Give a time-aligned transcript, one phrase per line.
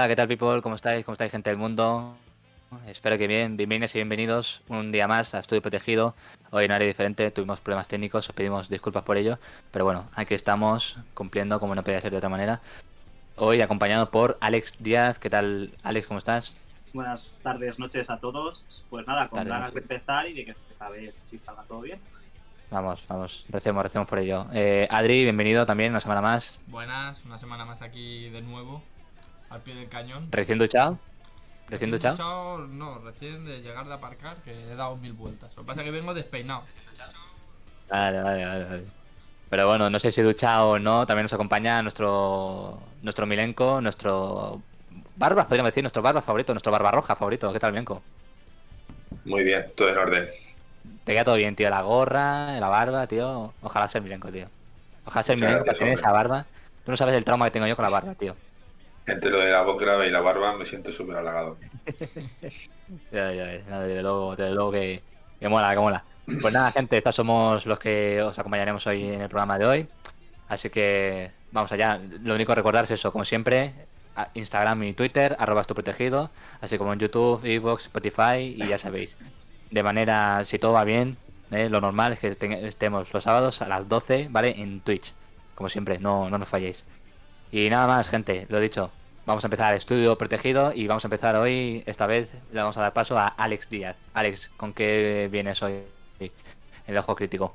[0.00, 0.62] Hola, ¿qué tal, people?
[0.62, 1.04] ¿Cómo estáis?
[1.04, 2.16] ¿Cómo estáis, gente del mundo?
[2.86, 6.14] Espero que bien, bienvenidos y bienvenidos un día más a Estudio Protegido.
[6.52, 9.38] Hoy en área diferente, tuvimos problemas técnicos, os pedimos disculpas por ello,
[9.70, 12.62] pero bueno, aquí estamos cumpliendo como no podía ser de otra manera.
[13.36, 15.18] Hoy acompañado por Alex Díaz.
[15.18, 16.06] ¿Qué tal, Alex?
[16.06, 16.54] ¿Cómo estás?
[16.94, 18.86] Buenas tardes, noches a todos.
[18.88, 21.82] Pues nada, con Tardes, ganas de empezar y de que esta vez sí salga todo
[21.82, 22.00] bien.
[22.70, 24.46] Vamos, vamos, recemos, recemos por ello.
[24.54, 26.58] Eh, Adri, bienvenido también, una semana más.
[26.68, 28.82] Buenas, una semana más aquí de nuevo,
[29.50, 30.28] al pie del cañón.
[30.30, 30.98] Recién duchado.
[31.68, 32.14] Recién duchado.
[32.14, 35.54] duchado, No, recién de llegar de aparcar, que he dado mil vueltas.
[35.56, 36.62] Lo que pasa es que vengo despeinado.
[37.88, 38.84] Vale, vale, vale, vale.
[39.50, 44.62] Pero bueno, no sé si duchado o no, también nos acompaña nuestro nuestro Milenko, nuestro
[45.16, 47.52] Barba, podríamos decir, nuestro Barba favorito, nuestro Barba Roja favorito.
[47.52, 48.02] ¿Qué tal, Milenko?
[49.24, 50.28] Muy bien, todo en orden.
[51.04, 53.52] Te queda todo bien, tío, la gorra, la barba, tío.
[53.60, 54.46] Ojalá ser Milenko, tío.
[55.04, 56.46] Ojalá Muchas Milenko, gracias, tener esa barba.
[56.84, 58.36] Tú no sabes el trauma que tengo yo con la barba, tío.
[59.06, 61.56] Entre lo de la voz grave y la barba me siento súper halagado.
[63.12, 65.00] Ya, ya, ya, desde luego, desde luego que,
[65.38, 66.04] que mola, que mola.
[66.40, 69.88] Pues nada, gente, estos somos los que os acompañaremos hoy en el programa de hoy.
[70.48, 72.00] Así que vamos allá.
[72.22, 73.72] Lo único que recordar es eso, como siempre,
[74.34, 79.16] Instagram y Twitter, arroba tu protegido, así como en YouTube, Xbox, Spotify y ya sabéis.
[79.70, 81.16] De manera, si todo va bien,
[81.50, 81.68] ¿eh?
[81.68, 84.60] lo normal es que estemos los sábados a las 12, ¿vale?
[84.60, 85.12] En Twitch.
[85.54, 86.84] Como siempre, no, no nos falléis.
[87.52, 88.90] Y nada más, gente, lo dicho.
[89.26, 92.82] Vamos a empezar estudio protegido y vamos a empezar hoy, esta vez le vamos a
[92.82, 93.96] dar paso a Alex Díaz.
[94.14, 95.82] Alex, ¿con qué vienes hoy
[96.18, 96.30] en
[96.86, 97.54] el ojo crítico?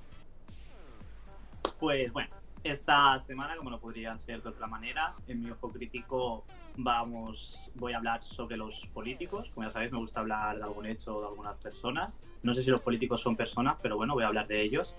[1.80, 2.30] Pues bueno,
[2.64, 6.44] esta semana, como no podría ser de otra manera, en mi ojo crítico
[6.78, 9.50] vamos, voy a hablar sobre los políticos.
[9.54, 12.18] Como ya sabéis, me gusta hablar de algún hecho o de algunas personas.
[12.44, 14.96] No sé si los políticos son personas, pero bueno, voy a hablar de ellos.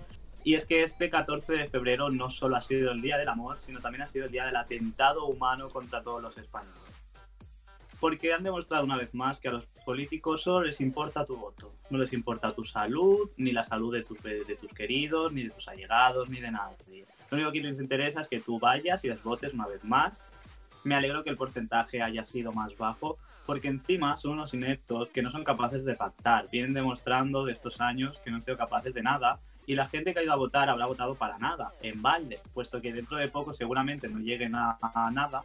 [0.47, 3.57] Y es que este 14 de febrero no solo ha sido el Día del Amor,
[3.59, 7.05] sino también ha sido el Día del Atentado Humano contra todos los españoles.
[7.99, 11.75] Porque han demostrado una vez más que a los políticos solo les importa tu voto.
[11.91, 15.51] No les importa tu salud, ni la salud de tus, de tus queridos, ni de
[15.51, 17.07] tus allegados, ni de nadie.
[17.29, 20.25] Lo único que les interesa es que tú vayas y les votes una vez más.
[20.85, 25.23] Me alegro que el porcentaje haya sido más bajo, porque encima son unos ineptos que
[25.23, 26.49] no son capaces de pactar.
[26.53, 30.15] Vienen demostrando de estos años que no han sido capaces de nada y la gente
[30.15, 33.29] que ha ido a votar habrá votado para nada, en balde, puesto que dentro de
[33.29, 35.43] poco seguramente no lleguen a, a nada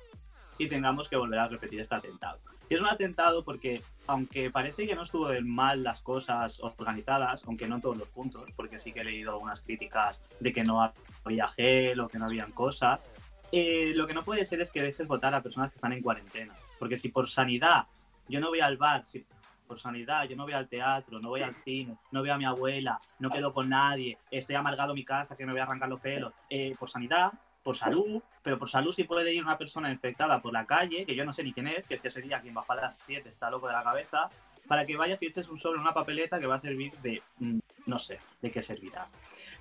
[0.58, 2.40] y tengamos que volver a repetir este atentado.
[2.70, 7.44] Y es un atentado porque, aunque parece que no estuvo del mal las cosas organizadas,
[7.46, 10.64] aunque no en todos los puntos, porque sí que he leído algunas críticas de que
[10.64, 10.94] no
[11.26, 13.10] había gel o que no habían cosas,
[13.52, 16.02] eh, lo que no puede ser es que dejes votar a personas que están en
[16.02, 16.54] cuarentena.
[16.80, 17.88] Porque si por sanidad
[18.30, 19.26] yo no voy al bar, si
[19.72, 22.44] por sanidad yo no voy al teatro, no voy al cine, no veo a mi
[22.44, 25.88] abuela, no quedo con nadie, estoy amargado en mi casa que me voy a arrancar
[25.88, 27.32] los pelos, eh, por sanidad,
[27.64, 31.16] por salud, pero por salud si puede ir una persona infectada por la calle, que
[31.16, 33.50] yo no sé ni quién es, que este sería quien bajó a las 7, está
[33.50, 34.30] loco de la cabeza,
[34.68, 37.60] para que vayas y eches un sobre una papeleta que va a servir de, mm,
[37.86, 39.08] no sé, de qué servirá.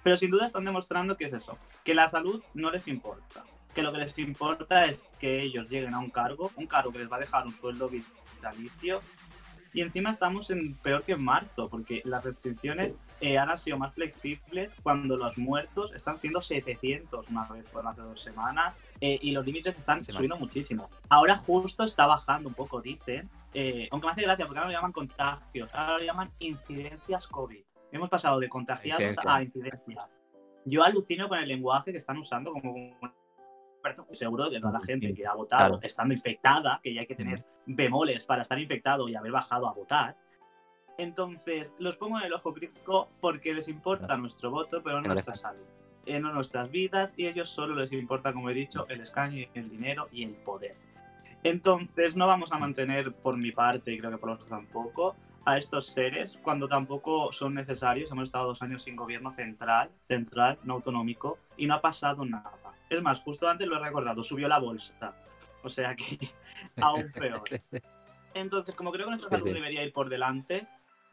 [0.03, 3.83] Pero sin duda están demostrando que es eso, que la salud no les importa, que
[3.83, 7.13] lo que les importa es que ellos lleguen a un cargo, un cargo que les
[7.13, 9.03] va a dejar un sueldo vitalicio,
[9.73, 13.79] y encima estamos en peor que en marzo, porque las restricciones eh, ahora han sido
[13.79, 19.19] más flexibles cuando los muertos están siendo 700 una vez por hace dos semanas eh,
[19.21, 20.91] y los límites están Sí, subiendo muchísimo.
[21.09, 24.77] Ahora justo está bajando un poco, dicen, eh, aunque me hace gracia porque ahora lo
[24.77, 27.63] llaman contagios, ahora lo llaman incidencias COVID.
[27.93, 29.35] Hemos pasado de contagiados Incidencia.
[29.35, 30.21] a incidencias.
[30.65, 32.97] Yo alucino con el lenguaje que están usando como
[34.13, 35.79] seguro de que toda la gente que ha votado Claro.
[35.83, 39.73] estando infectada, que ya hay que tener bemoles para estar infectado y haber bajado a
[39.73, 40.17] votar.
[40.99, 44.23] Entonces, los pongo en el ojo crítico porque les importa Claro.
[44.23, 45.65] nuestro voto, pero no Me nuestra salud,
[46.05, 49.47] eh, no nuestras vidas, y a ellos solo les importa, como he dicho, el escaño,
[49.55, 50.77] el dinero y el poder.
[51.43, 55.17] Entonces, no vamos a mantener por mi parte, y creo que por los tampoco,
[55.47, 58.11] a estos seres cuando tampoco son necesarios.
[58.13, 62.53] Hemos estado dos años sin gobierno central, central, no autonómico, y no ha pasado nada.
[62.91, 65.15] Es más, justo antes lo he recordado, subió la bolsa.
[65.63, 66.19] O sea que
[66.81, 67.43] aún peor.
[68.35, 70.67] Entonces, como creo que nuestra salud debería ir por delante,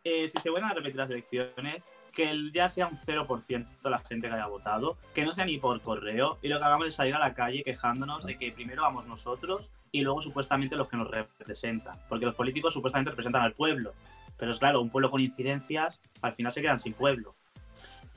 [0.03, 4.27] eh, si se vuelven a repetir las elecciones, que ya sea un 0% la gente
[4.27, 7.15] que haya votado, que no sea ni por correo, y lo que hagamos es salir
[7.15, 11.09] a la calle quejándonos de que primero vamos nosotros y luego supuestamente los que nos
[11.09, 11.99] representan.
[12.07, 13.93] Porque los políticos supuestamente representan al pueblo.
[14.37, 17.33] Pero es claro, un pueblo con incidencias al final se quedan sin pueblo.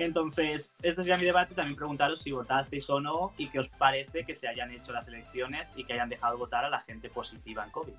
[0.01, 1.55] Entonces, este sería mi debate.
[1.55, 5.07] También preguntaros si votasteis o no y qué os parece que se hayan hecho las
[5.09, 7.93] elecciones y que hayan dejado votar a la gente positiva en COVID.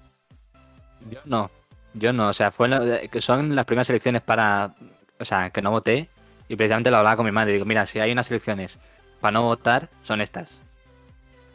[1.12, 1.52] Yo no,
[1.94, 4.74] yo no, o sea, fue que son las primeras elecciones para,
[5.20, 6.10] o sea, que no voté
[6.48, 8.80] y precisamente lo hablaba con mi madre, digo, mira, si hay unas elecciones
[9.20, 10.58] para no votar, son estas.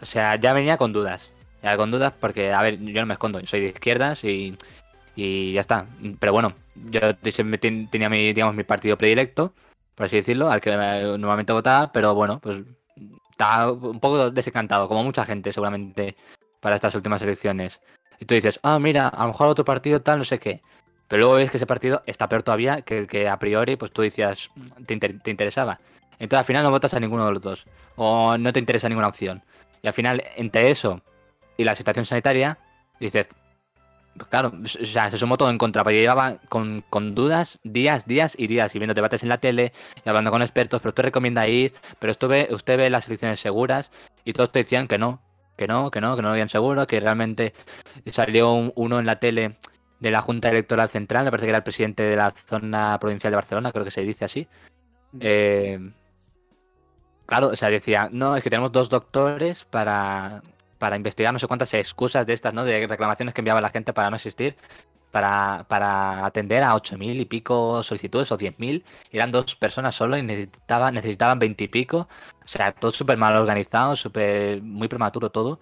[0.00, 1.28] O sea, ya venía con dudas,
[1.62, 4.56] ya con dudas, porque, a ver, yo no me escondo, soy de izquierdas y,
[5.16, 5.86] y ya está.
[6.20, 9.52] Pero bueno, yo tenía mi, digamos, mi partido predilecto,
[9.96, 12.58] por así decirlo, al que normalmente votaba, pero bueno, pues
[13.30, 16.16] estaba un poco desencantado, como mucha gente seguramente
[16.60, 17.80] para estas últimas elecciones.
[18.20, 20.62] Y tú dices, ah, mira, a lo mejor otro partido tal, no sé qué.
[21.08, 23.92] Pero luego ves que ese partido está peor todavía que el que a priori pues
[23.92, 24.50] tú decías
[24.86, 25.80] te, te interesaba.
[26.18, 27.66] Entonces al final no votas a ninguno de los dos.
[27.96, 29.42] O no te interesa ninguna opción.
[29.82, 31.02] Y al final, entre eso
[31.56, 32.58] y la situación sanitaria,
[32.98, 33.26] dices,
[34.30, 35.82] claro, o sea, se sumó todo en contra.
[35.82, 39.38] Porque yo llevaba con, con dudas días, días y días, y viendo debates en la
[39.38, 39.72] tele,
[40.04, 43.40] y hablando con expertos, pero usted recomienda ir, pero esto ve- usted ve las elecciones
[43.40, 43.90] seguras,
[44.24, 45.20] y todos te decían que no,
[45.56, 47.54] que no, que no, que no lo habían seguro, que realmente
[48.10, 49.56] salió un- uno en la tele
[50.00, 53.30] de la Junta Electoral Central, me parece que era el presidente de la zona provincial
[53.30, 54.46] de Barcelona, creo que se dice así.
[55.20, 55.78] Eh,
[57.24, 60.42] claro, o sea, decía, no, es que tenemos dos doctores para,
[60.86, 62.64] para investigar no sé cuántas excusas de estas, ¿no?
[62.64, 64.56] De reclamaciones que enviaba la gente para no asistir,
[65.10, 68.84] para, para atender a 8.000 y pico solicitudes o 10.000.
[69.10, 72.08] y Eran dos personas solo y necesitaban, necesitaban 20 y pico.
[72.44, 75.60] O sea, todo súper mal organizado, súper muy prematuro todo.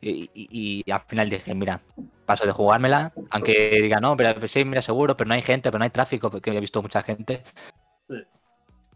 [0.00, 1.82] Y, y- al final dije, mira,
[2.26, 5.78] paso de jugármela, aunque diga, no, pero sí, mira, seguro, pero no hay gente, pero
[5.80, 7.42] no hay tráfico, porque he visto mucha gente.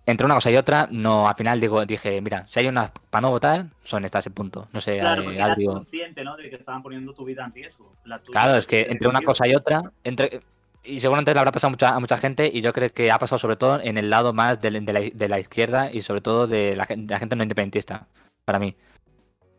[0.05, 3.23] Entre una cosa y otra, no, al final digo, dije, mira, si hay unas para
[3.23, 4.69] no votar, son estas el punto.
[4.73, 6.37] No sé, Claro, eh, porque eras consciente, ¿no?
[6.37, 7.93] De que estaban poniendo tu vida en riesgo.
[8.05, 10.41] La tuya, Claro, es que entre una cosa y otra, entre
[10.85, 13.39] y seguramente le habrá pasado mucha- a mucha gente y yo creo que ha pasado
[13.39, 16.49] sobre todo en el lado más de, de la, de la izquierda y sobre todo
[16.49, 18.09] de la, gen- de la gente no independentista,
[18.45, 18.77] para mí.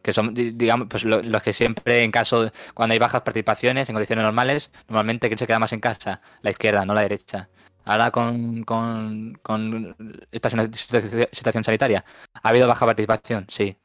[0.02, 3.88] Que son, di- digamos, pues lo- los que siempre en caso, cuando hay bajas participaciones
[3.88, 6.20] en condiciones normales, normalmente ¿quién se queda más en casa?
[6.42, 7.48] La izquierda, no la derecha.
[7.86, 9.96] Ahora con, con,
[10.32, 13.46] esta situa- situación sanitaria, ¿ha habido baja participación?
[13.50, 13.76] Sí,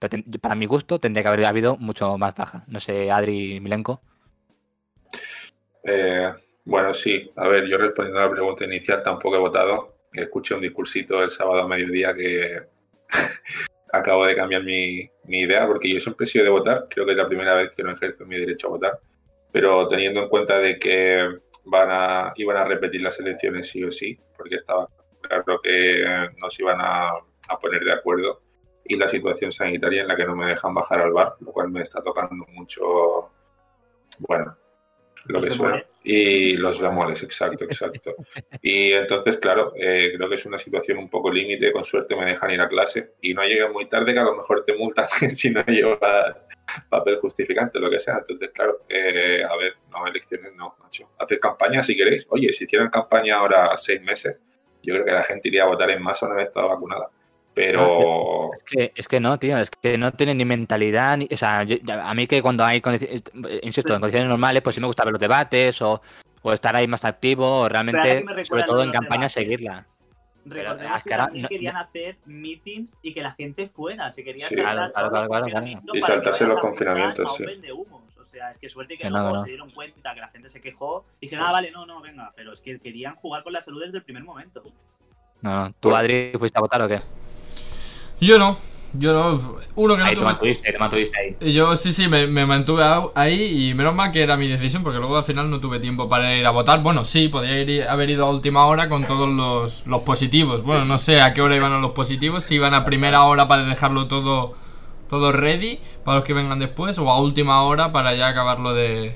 [0.41, 2.65] para mi gusto tendría que haber habido mucho más baja.
[2.69, 4.00] No sé, Adri Milenko.
[5.85, 6.33] Eh,
[6.65, 7.31] bueno, sí.
[7.37, 9.97] A ver, yo respondiendo a la pregunta inicial, tampoco he votado.
[10.12, 12.62] Escuché un discursito el sábado a mediodía que
[13.93, 16.87] acabo de cambiar mi, mi idea, porque yo siempre he sido de votar.
[16.91, 19.01] Creo que es la primera vez que no ejerzo mi derecho a votar.
[19.51, 23.91] Pero teniendo en cuenta de que van a, iban a repetir las elecciones sí o
[23.91, 24.88] sí, porque estaba
[25.20, 26.03] claro que
[26.43, 28.43] no se iban a, a poner de acuerdo,
[28.85, 31.70] y la situación sanitaria en la que no me dejan bajar al bar, lo cual
[31.70, 33.31] me está tocando mucho,
[34.20, 34.56] bueno,
[35.29, 35.85] lo que suena.
[36.03, 38.15] Y los bemoles, exacto, exacto.
[38.63, 42.25] Y entonces, claro, eh, creo que es una situación un poco límite, con suerte me
[42.25, 45.07] dejan ir a clase y no llegué muy tarde, que a lo mejor te multan
[45.31, 46.37] si no llevas
[46.89, 48.19] papel justificante, lo que sea.
[48.19, 51.11] Entonces, claro, eh, a ver, no, elecciones no, macho.
[51.19, 52.27] Hacer campaña si queréis.
[52.31, 54.41] Oye, si hicieran campaña ahora seis meses,
[54.83, 57.11] yo creo que la gente iría a votar en masa una vez toda vacunada.
[57.58, 61.37] Pero Es que, es que no, tío, es que no tienen ni mentalidad, ni, o
[61.37, 64.81] sea, yo- a mí que cuando hay, condici- eh, insisto, en condiciones normales, pues sí
[64.81, 66.00] me gusta ver los debates o,
[66.43, 69.32] o estar ahí más activo o realmente, sobre todo en campaña, debates.
[69.32, 69.87] seguirla.
[70.44, 74.10] Recordemos que también no- querían hacer meetings y que la gente fuera.
[74.12, 74.55] Se querían Sí.
[74.55, 77.44] saltar Claro, claro, claro, Y saltarse los confinamientos, sí.
[78.20, 79.44] O sea, es que suerte que, Que no, no, que no.
[79.44, 82.32] se dieron cuenta que la gente se quejó y dijeron, ah, vale, no, no, venga.
[82.37, 84.62] Pero es que querían jugar con la salud desde el primer momento.
[85.40, 85.72] No, no.
[85.81, 85.94] ¿Tú.
[85.96, 86.99] Adri, fuiste a votar o qué?
[88.20, 88.56] Yo no.
[88.93, 89.38] Yo no.
[89.76, 90.25] Uno que no Ahí te tuve.
[90.25, 91.37] mantuviste, te mantuviste ahí.
[91.41, 92.82] Y Yo sí, sí, me, me mantuve
[93.15, 96.08] ahí y menos mal que era mi decisión porque luego al final no tuve tiempo
[96.08, 96.82] para ir a votar.
[96.82, 100.63] Bueno, sí, podría ir, haber ido a última hora con todos los, los positivos.
[100.63, 103.46] Bueno, no sé a qué hora iban a los positivos, si iban a primera hora
[103.46, 104.55] para dejarlo todo,
[105.08, 109.15] todo ready para los que vengan después o a última hora para ya acabarlo de,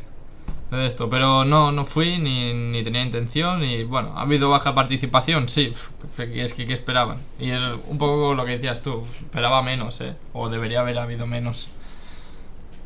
[0.77, 1.09] de esto.
[1.09, 5.73] Pero no, no fui ni, ni tenía intención y bueno, ha habido baja participación, sí,
[6.19, 7.19] es que ¿qué esperaban?
[7.39, 10.17] Y es un poco lo que decías tú, esperaba menos, ¿eh?
[10.33, 11.71] O debería haber habido menos.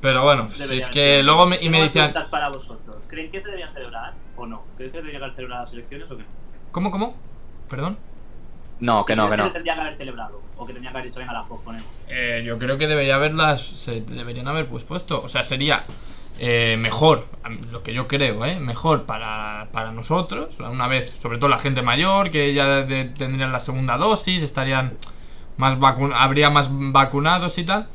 [0.00, 2.12] Pero bueno, si es que luego me, y me decían...
[2.30, 2.96] para vosotros.
[3.08, 4.62] ¿Creen que se deberían celebrar o no?
[4.76, 6.28] ¿Creen que se deberían celebrar las elecciones o que no?
[6.70, 7.16] ¿Cómo, cómo?
[7.68, 7.98] ¿Perdón?
[8.78, 9.52] No, que no, que ¿Creen no.
[9.52, 10.42] tendría que haber celebrado?
[10.58, 11.88] ¿O que tendría que haber dicho, venga, las posponemos?
[12.08, 13.62] Eh, yo creo que debería haberlas.
[13.62, 15.22] Se deberían haber pues puesto.
[15.22, 15.84] O sea, sería
[16.38, 17.26] eh, mejor,
[17.72, 18.60] lo que yo creo, ¿eh?
[18.60, 23.60] Mejor para, para nosotros, una vez, sobre todo la gente mayor, que ya tendrían la
[23.60, 24.98] segunda dosis, estarían
[25.56, 25.78] más
[26.14, 27.88] habría más vacunados y tal.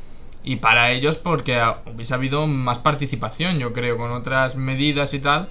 [0.44, 5.50] Y para ellos, porque hubiese habido más participación, yo creo, con otras medidas y tal.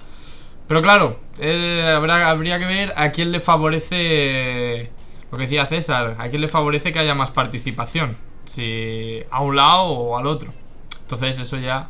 [0.67, 4.91] Pero claro, eh, habrá, habría que ver a quién le favorece
[5.31, 8.17] lo que decía César, a quién le favorece que haya más participación.
[8.43, 10.53] Si a un lado o al otro.
[11.01, 11.89] Entonces eso ya.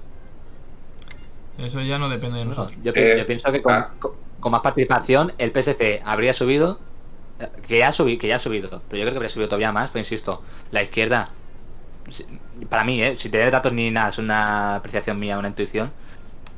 [1.58, 2.78] Eso ya no depende de nosotros.
[2.84, 3.90] Yo, Eh, yo pienso que con, ah.
[4.00, 6.80] con- con más participación el PSC habría subido,
[7.68, 9.72] que ya, ha subi- que ya ha subido, pero yo creo que habría subido todavía
[9.72, 10.42] más, pero insisto,
[10.72, 11.30] la izquierda
[12.70, 13.16] para mí, ¿eh?
[13.18, 15.92] si te doy datos ni nada, es una apreciación mía, una intuición.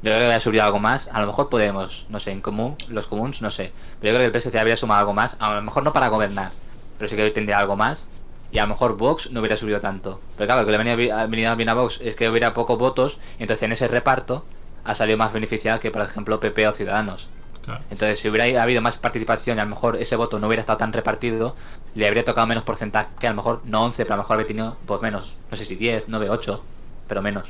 [0.02, 1.08] Yo creo que habría subido algo más.
[1.14, 3.72] A lo mejor podemos, no sé, en común, los comuns, no sé.
[4.02, 5.38] Pero yo creo que el PSC habría sumado algo más.
[5.40, 6.52] A lo mejor no para gobernar,
[6.98, 8.06] pero sí que tendría algo más.
[8.52, 10.20] Y a lo mejor Vox no hubiera subido tanto.
[10.38, 12.78] Pero claro, lo que le venía bi- venido bien a Vox es que hubiera pocos
[12.78, 13.20] votos.
[13.40, 14.46] Entonces en ese reparto
[14.86, 17.30] ha salido más beneficiado que, por ejemplo, PP o Ciudadanos.
[17.64, 17.82] Claro.
[17.90, 20.78] Entonces, si hubiera habido más participación y a lo mejor ese voto no hubiera estado
[20.80, 21.56] tan repartido,
[21.96, 24.34] le habría tocado menos porcentaje, que a lo mejor no 11, pero a lo mejor
[24.36, 26.62] habría tenido pues menos, no sé si 10, 9, 8,
[27.08, 27.46] pero menos.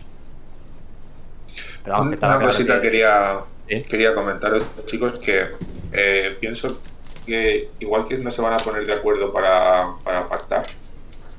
[1.84, 3.84] Pero vamos, que Una claro cosita que- quería, ¿Sí?
[3.84, 5.48] quería comentaros, chicos, que
[5.92, 6.80] eh, pienso
[7.26, 10.64] que igual que no se van a poner de acuerdo para, para pactar,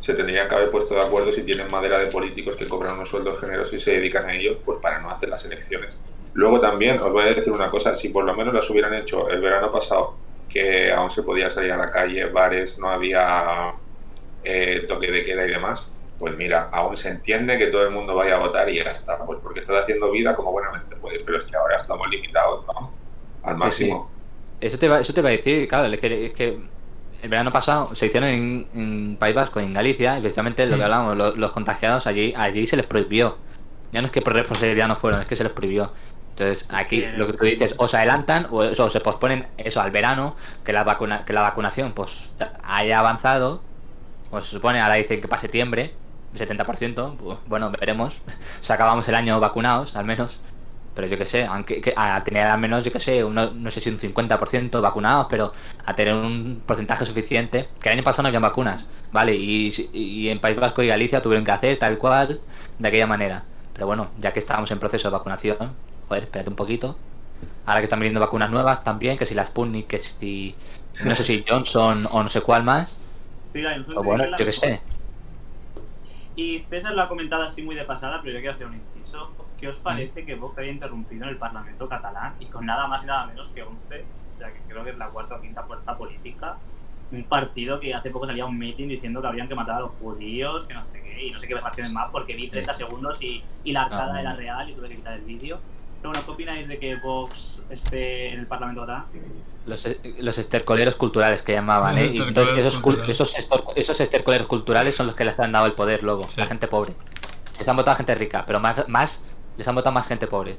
[0.05, 3.09] se tendrían que haber puesto de acuerdo si tienen madera de políticos que cobran unos
[3.09, 5.99] sueldos generosos y se dedican a ello, pues para no hacer las elecciones.
[6.35, 9.31] Luego también os voy a decir una cosa, si por lo menos las hubieran hecho
[9.31, 10.15] el verano pasado,
[10.47, 13.73] que aún se podía salir a la calle, bares, no había
[14.43, 18.15] eh, toque de queda y demás, pues mira, aún se entiende que todo el mundo
[18.15, 21.39] vaya a votar y ya está, pues porque estás haciendo vida como buenamente puedes, pero
[21.39, 22.93] es que ahora estamos limitados, ¿no?
[23.43, 24.11] Al máximo.
[24.61, 26.59] Eso te, va, eso te va a decir, claro, es que, es que
[27.25, 30.83] el verano pasado se hicieron en, en País Vasco, en Galicia, y precisamente lo que
[30.85, 33.38] hablábamos, lo- los, contagiados allí, allí se les prohibió.
[33.93, 35.93] Ya no es que por responsabilidad no fueron, es que se les prohibió.
[36.31, 39.81] Entonces, aquí lo que tú dices, o se adelantan o, eso, o se posponen eso
[39.81, 42.11] al verano, que la vacuna, que la vacunación pues
[42.64, 43.62] haya avanzado,
[44.31, 45.95] pues se supone, ahora dicen que para septiembre,
[46.37, 48.14] 70%, pues, bueno, veremos.
[48.62, 50.40] Si acabamos el año vacunados, al menos.
[50.95, 53.71] Pero yo que sé, aunque que- a tener al menos, yo que sé, uno- no
[53.71, 55.53] sé si un 50% vacunados, pero
[55.85, 57.69] a tener un porcentaje suficiente.
[57.81, 59.35] Que el año pasado no habían vacunas, ¿vale?
[59.35, 62.41] Y, y en País Vasco y Galicia tuvieron que hacer tal cual,
[62.79, 63.45] de aquella manera.
[63.73, 65.57] Pero bueno, ya que estábamos en proceso de vacunación,
[66.09, 66.97] joder, espérate un poquito.
[67.67, 70.55] Ahora que están viniendo vacunas nuevas también, que si la Sputnik, que si.
[71.05, 72.89] No sé si Johnson o no sé cuál más.
[73.53, 73.63] Sí,
[73.97, 74.69] O bueno, es la yo que mejor.
[74.69, 74.81] sé.
[76.37, 79.31] Y César lo ha comentado así muy de pasada, pero yo quiero hacer un inciso.
[79.59, 83.03] ¿Qué os parece que Vox haya interrumpido en el Parlamento catalán y con nada más
[83.03, 84.05] y nada menos que 11?
[84.35, 86.59] O sea, que creo que es la cuarta o quinta fuerza política.
[87.13, 89.93] Un partido que hace poco salía un meeting diciendo que habrían que matar a los
[89.93, 93.23] judíos, que no sé qué, y no sé qué versaciones más, porque vi 30 segundos
[93.23, 94.21] y, y la arcada Ah.
[94.21, 95.61] era real y tuve que quitar el vídeo.
[96.01, 99.07] Pero bueno, ¿qué opináis de que Vox esté en el Parlamento catalán?
[99.67, 102.07] Los, los estercoleros culturales que llamaban, ¿eh?
[102.13, 103.15] Y entonces esos, culturales.
[103.15, 106.39] esos, estor- esos estercoleros culturales son los que les han dado el poder luego, Sí.
[106.41, 106.95] la gente pobre.
[107.59, 109.23] Les han votado gente rica, pero más, más
[109.57, 110.57] les han votado más gente pobre.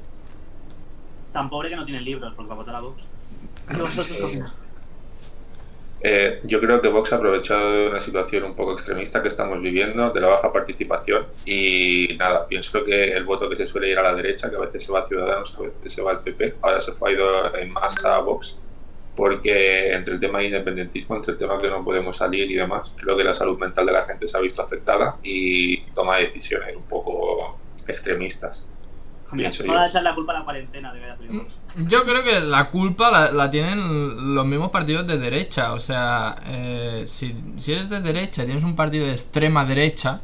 [1.32, 3.02] Tan pobre que no tienen libros, porque va a votar a Vox.
[6.08, 9.60] Eh, yo creo que Vox ha aprovechado de una situación un poco extremista que estamos
[9.60, 13.98] viviendo, de la baja participación, y nada, pienso que el voto que se suele ir
[13.98, 16.20] a la derecha, que a veces se va a Ciudadanos, a veces se va al
[16.20, 18.60] PP, ahora se fue a ido en masa a Vox,
[19.16, 22.92] porque entre el tema de independentismo, entre el tema que no podemos salir y demás,
[22.96, 26.76] creo que la salud mental de la gente se ha visto afectada y toma decisiones
[26.76, 28.68] un poco extremistas.
[29.32, 29.60] Mira, es
[29.94, 31.18] la culpa de la cuarentena, de verdad.
[31.28, 35.72] Mm, Yo creo que la culpa la, la tienen los mismos partidos de derecha.
[35.72, 40.20] O sea, eh, si, si eres de derecha y tienes un partido de extrema derecha,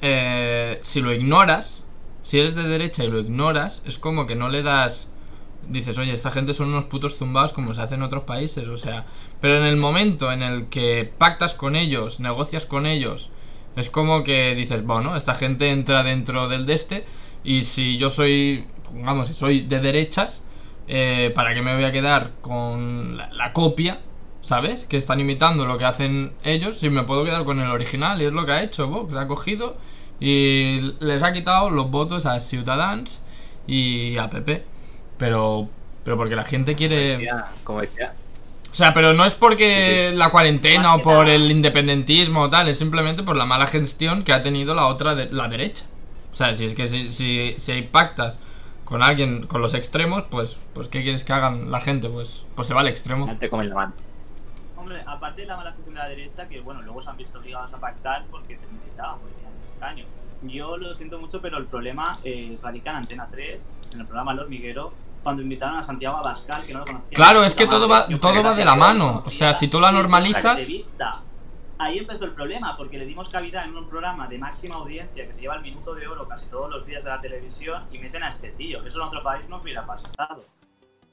[0.00, 1.82] eh, si lo ignoras,
[2.22, 5.10] si eres de derecha y lo ignoras, es como que no le das...
[5.68, 8.76] Dices, oye, esta gente son unos putos zumbados como se hace en otros países, o
[8.76, 9.04] sea...
[9.40, 13.30] Pero en el momento en el que pactas con ellos, negocias con ellos,
[13.74, 17.04] es como que dices, bueno, esta gente entra dentro del de este
[17.44, 20.42] y si yo soy, pongamos, si soy de derechas,
[20.88, 24.00] eh, ¿para qué me voy a quedar con la, la copia?
[24.40, 24.84] ¿Sabes?
[24.84, 26.78] Que están imitando lo que hacen ellos.
[26.78, 29.16] Si me puedo quedar con el original, y es lo que ha hecho Vox.
[29.16, 29.76] Ha cogido
[30.20, 33.22] y les ha quitado los votos a Ciudadans
[33.66, 34.64] y a PP.
[35.18, 35.68] Pero,
[36.04, 37.28] pero porque la gente quiere.
[37.64, 38.14] Como decía,
[38.70, 42.78] O sea, pero no es porque la cuarentena o por el independentismo o tal, es
[42.78, 45.84] simplemente por la mala gestión que ha tenido la otra, de, la derecha.
[46.36, 48.40] O sea, si es que si, si, si hay pactas
[48.84, 52.10] con alguien, con los extremos, pues, pues ¿qué quieres que hagan la gente?
[52.10, 53.26] Pues, pues se va al extremo.
[53.26, 53.94] antes como el mano.
[54.76, 57.38] Hombre, aparte de la mala gestión de la derecha, que bueno, luego se han visto
[57.38, 59.34] obligados a pactar porque te necesitaban, porque
[59.72, 60.04] escaño.
[60.42, 64.32] Yo lo siento mucho, pero el problema eh, radica en Antena 3, en el programa
[64.32, 67.08] El Hormiguero, cuando invitaron a Santiago Abascal, que no lo conocía.
[67.14, 69.22] Claro, es que todo va- todo va de la no mano.
[69.24, 70.60] O sea, si tú la normalizas-
[71.78, 75.34] Ahí empezó el problema, porque le dimos cavidad en un programa de máxima audiencia que
[75.34, 78.22] se lleva el minuto de oro casi todos los días de la televisión y meten
[78.22, 78.82] a este tío.
[78.84, 80.44] Eso en otro país no hubiera pasado.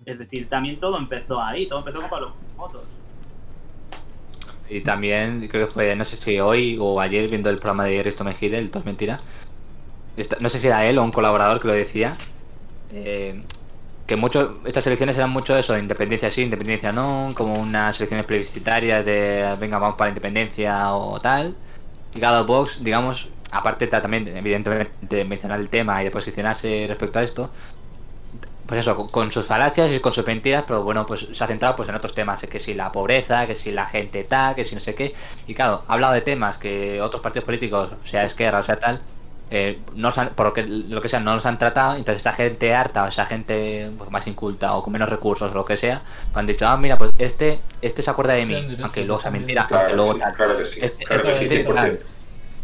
[0.05, 2.83] Es decir, también todo empezó ahí, todo empezó con Pablo Motos.
[4.69, 8.01] Y también creo que fue, no sé si hoy o ayer viendo el programa de
[8.01, 9.17] Risto Mejide, el Tos Mentira.
[10.39, 12.15] no sé si era él o un colaborador que lo decía.
[12.91, 13.43] eh,
[14.05, 19.05] que mucho, estas elecciones eran mucho eso, independencia sí, independencia no, como unas elecciones plebiscitarias
[19.05, 21.55] de venga, vamos para la independencia o tal.
[22.13, 26.85] Y cada Vox, digamos, aparte ta- también, evidentemente, de mencionar el tema y de posicionarse
[26.87, 27.49] respecto a esto,
[28.67, 31.47] pues eso, con, con sus falacias y con sus mentiras, pero bueno, pues se ha
[31.47, 34.65] centrado pues en otros temas, que si la pobreza, que si la gente tal, que
[34.65, 35.13] si no sé qué,
[35.47, 39.01] y claro, ha hablado de temas que otros partidos políticos, sea Esquerra, o sea tal,
[39.51, 42.33] eh, no han- por lo que, lo que sea, no los han tratado, entonces esa
[42.33, 45.77] gente harta o esa gente pues, más inculta o con menos recursos o lo que
[45.77, 49.19] sea, pues han dicho, ah, mira, pues este, este se acuerda de mí, aunque luego
[49.21, 49.41] sea también.
[49.45, 50.33] mentira, Claro, aunque luego sí, tal.
[50.33, 50.79] claro que sí.
[50.81, 51.99] Este- Claro que este- sí, este- 100%.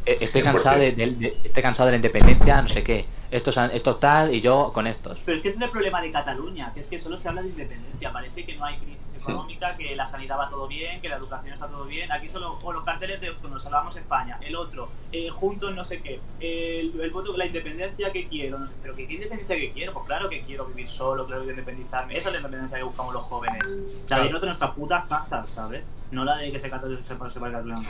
[0.05, 0.43] Eh, Estoy 100%.
[0.53, 3.05] cansado de, de- de- estoy cansado de la independencia, no sé qué.
[3.29, 5.19] Estos, han- estos tal y yo con estos.
[5.23, 7.43] Pero es que ese es el problema de Cataluña, que es que solo se habla
[7.43, 8.11] de independencia.
[8.11, 11.53] Parece que no hay crisis económica, que la sanidad va todo bien, que la educación
[11.53, 12.11] está todo bien.
[12.11, 15.83] Aquí solo, o los carteles de cuando nos hablamos España, el otro, eh, juntos no
[15.85, 18.59] sé qué, el, el voto, la independencia que quiero.
[18.59, 19.93] no sé, pero ¿qué, ¿qué independencia que quiero?
[19.93, 22.17] Pues claro que quiero vivir solo, claro que quiero independizarme.
[22.17, 23.63] Esa es la independencia que buscamos los jóvenes.
[24.09, 24.39] La Claro.
[24.39, 25.83] de nuestras putas casas, ¿sabes?
[26.11, 27.83] No la de que se cata- se el catalano.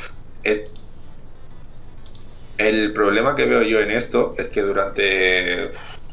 [0.43, 0.71] Es-
[2.57, 5.71] El problema que veo yo en esto es que durante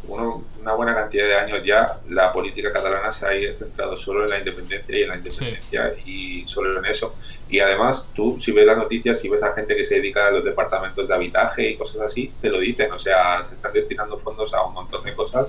[0.09, 4.31] uno- una buena cantidad de años ya la política catalana se ha centrado solo en
[4.31, 7.15] la independencia y en la independencia y solo en eso.
[7.49, 10.31] Y además, tú si ves las noticias, si ves a gente que se dedica a
[10.31, 12.91] los departamentos de habitaje y cosas así, te lo dicen.
[12.93, 15.49] O sea, se están destinando fondos a un montón de cosas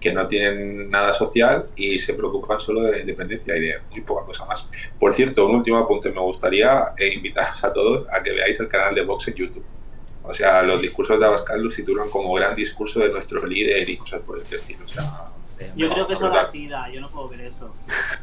[0.00, 4.02] que no tienen nada social y se preocupan solo de la independencia y de muy
[4.02, 4.70] poca cosa más.
[5.00, 8.68] Por cierto, un último apunte, me gustaría eh, invitaros a todos a que veáis el
[8.68, 9.64] canal de Vox en YouTube.
[10.28, 13.96] O sea, los discursos de Abascal lo sitúan como gran discurso de nuestro líder y
[13.96, 14.84] cosas por el estilo.
[14.84, 15.04] O sea,
[15.76, 17.74] Yo No, creo que eso da sida, yo no puedo ver eso.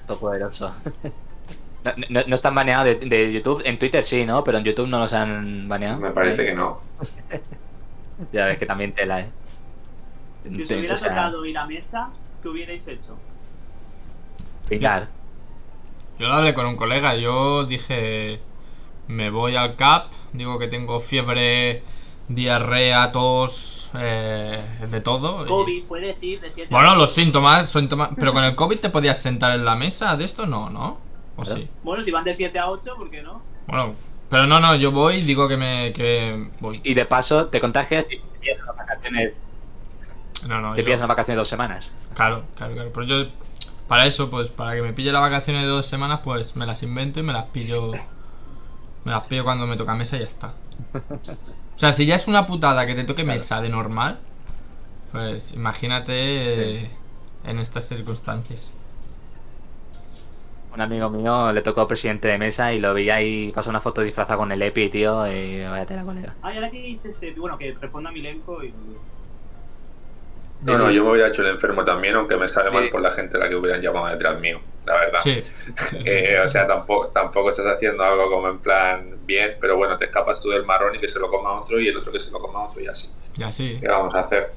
[0.07, 0.73] Todo poderoso.
[1.83, 3.61] No, no, no están baneados de, de YouTube.
[3.65, 4.41] En Twitter sí, ¿no?
[4.45, 5.99] Pero en YouTube no los han baneado.
[5.99, 6.79] me parece que no.
[8.31, 9.29] Ya ves que también tela, ¿eh?
[10.43, 12.09] Si os hubiera tocado ir a mesa,
[12.41, 13.17] ¿qué hubierais hecho?
[14.69, 15.09] Pingar.
[16.19, 18.39] Yo lo hablé con un colega, yo dije,
[19.07, 21.83] me voy al CAP, digo que tengo fiebre,
[22.27, 25.45] diarrea, tos, eh, de todo.
[25.45, 28.89] y- COVID, puedes ir de 7 Bueno, los síntomas, síntomas, pero con el COVID te
[28.89, 30.99] podías sentar en la mesa, de esto no, ¿no?
[31.35, 31.67] ¿O sí?
[31.83, 33.41] Bueno, si van de 7 a 8, ¿por qué no?
[33.67, 33.93] Bueno,
[34.29, 36.79] pero no, no, yo voy, digo que me, que voy.
[36.83, 39.33] Y de paso te contagias y te pillas unas vacaciones,
[40.47, 41.91] No, no, te yo- unas vacaciones de dos semanas.
[42.15, 42.91] Claro, claro, claro.
[42.93, 43.29] Pero yo,
[43.87, 46.83] para eso, pues, para que me pille las vacaciones de dos semanas, pues me las
[46.83, 47.91] invento y me las pillo.
[49.05, 50.53] Me las pillo cuando me toca mesa y ya está.
[51.75, 54.19] O sea, si ya es una putada que te toque mesa de normal,
[55.11, 56.13] pues imagínate
[56.83, 56.89] eh,
[57.45, 58.71] en estas circunstancias.
[60.73, 64.01] Un amigo mío le tocó presidente de mesa y lo vi ahí, pasó una foto
[64.01, 66.33] disfrazada con el EPI, tío, y vaya tela, colega.
[66.41, 68.73] Ay, ahora que dices, eh, bueno, que responda a mi elenco y...
[70.63, 73.11] No, no, yo me hubiera hecho el enfermo también, aunque me sabe mal por la
[73.11, 75.19] gente a la que hubieran llamado detrás mío, la verdad.
[75.19, 75.43] Sí.
[76.05, 80.05] Eh, o sea, tampoco, tampoco estás haciendo algo como en plan bien, pero bueno, te
[80.05, 82.31] escapas tú del marrón y que se lo coma otro y el otro que se
[82.31, 83.09] lo coma otro y así.
[83.37, 83.77] Y así.
[83.79, 84.51] ¿Qué vamos a hacer?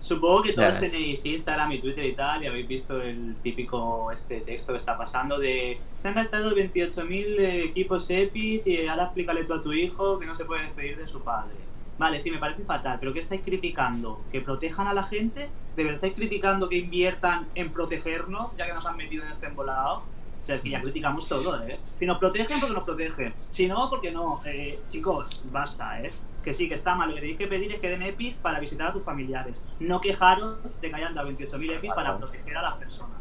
[0.00, 4.40] Supongo que todos tenéis Instagram y Twitter y tal, y habéis visto el típico este
[4.40, 9.54] texto que está pasando de se han gastado 28.000 equipos EPIs y ahora explícale tú
[9.54, 11.54] a tu hijo que no se puede despedir de su padre.
[11.98, 14.22] Vale, sí, me parece fatal, pero ¿qué estáis criticando?
[14.32, 15.50] ¿Que protejan a la gente?
[15.76, 19.46] ¿De verdad estáis criticando que inviertan en protegernos, ya que nos han metido en este
[19.46, 20.02] embolado?
[20.42, 21.78] O sea, es que ya criticamos todo, ¿eh?
[21.94, 23.32] Si nos protegen, porque nos protegen.
[23.50, 24.40] Si no, porque no.
[24.44, 26.10] Eh, chicos, basta, ¿eh?
[26.42, 27.10] Que sí, que está mal.
[27.10, 29.54] Lo que tenéis que pedir es que den EPIs para visitar a tus familiares.
[29.78, 33.18] No quejaros de que hayan dado 28.000 EPIs para proteger a las personas.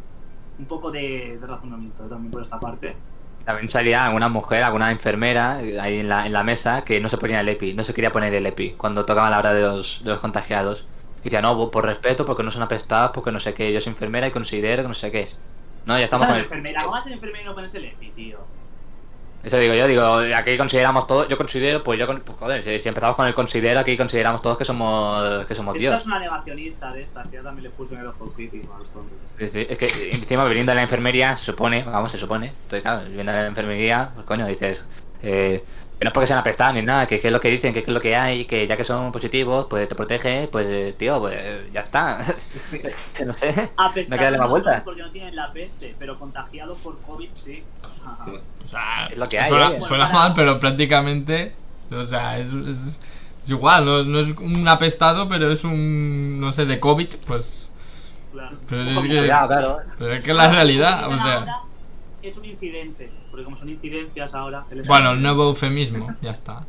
[0.57, 2.95] Un poco de, de razonamiento también por esta parte.
[3.45, 7.17] También salía alguna mujer, alguna enfermera ahí en la, en la mesa que no se
[7.17, 10.04] ponía el EPI, no se quería poner el EPI cuando tocaba la hora de los,
[10.04, 10.86] de los contagiados.
[11.21, 13.91] Y decía, no, por respeto, porque no son apestados, porque no sé qué, yo soy
[13.91, 15.30] enfermera y considero que no sé qué.
[15.86, 16.43] No, ya estamos con el...
[16.43, 16.82] enfermera.
[16.82, 18.39] ¿Cómo vas a ser enfermera y no pones el EPI, tío?
[19.43, 20.04] Eso digo yo, digo,
[20.36, 23.80] aquí consideramos todo, yo considero, pues yo, pues joder, si, si empezamos con el considero,
[23.80, 26.01] aquí consideramos todos que somos, que somos Esta Dios.
[26.01, 28.77] es una negacionista de estas, que ya también le puse en el ojo crítico a
[28.80, 29.17] los tontos.
[29.41, 32.47] Sí, sí, es que encima viniendo de la enfermería, se supone, vamos, se supone.
[32.47, 34.80] Entonces, claro, viene de la enfermería, pues coño, dices,
[35.23, 35.63] eh,
[35.97, 37.80] que no es porque sean apestados ni nada, que, que es lo que dicen, que
[37.80, 41.19] es lo que hay, que ya que son positivos, pues te protege, pues eh, tío,
[41.19, 41.39] pues
[41.73, 42.23] ya está.
[43.17, 43.49] que no sé.
[43.77, 44.82] Apestados No queda más vuelta.
[44.86, 47.63] porque no tienen la peste, pero contagiados por COVID sí.
[48.63, 49.82] O sea, Es lo que hay, suena, ¿eh?
[49.82, 51.54] suena mal, pero prácticamente.
[51.91, 52.99] O sea, es, es-
[53.43, 56.39] es igual, no, no es un apestado, pero es un.
[56.39, 57.69] No sé, de COVID, pues.
[58.32, 58.58] Claro.
[58.67, 59.78] Pero es que- Cuidado, claro.
[60.00, 61.46] Pero es que la realidad, o sea.
[62.22, 64.63] Es un incidente, porque como son incidencias ahora.
[64.72, 66.62] el- Bueno, el nuevo eufemismo, ya está.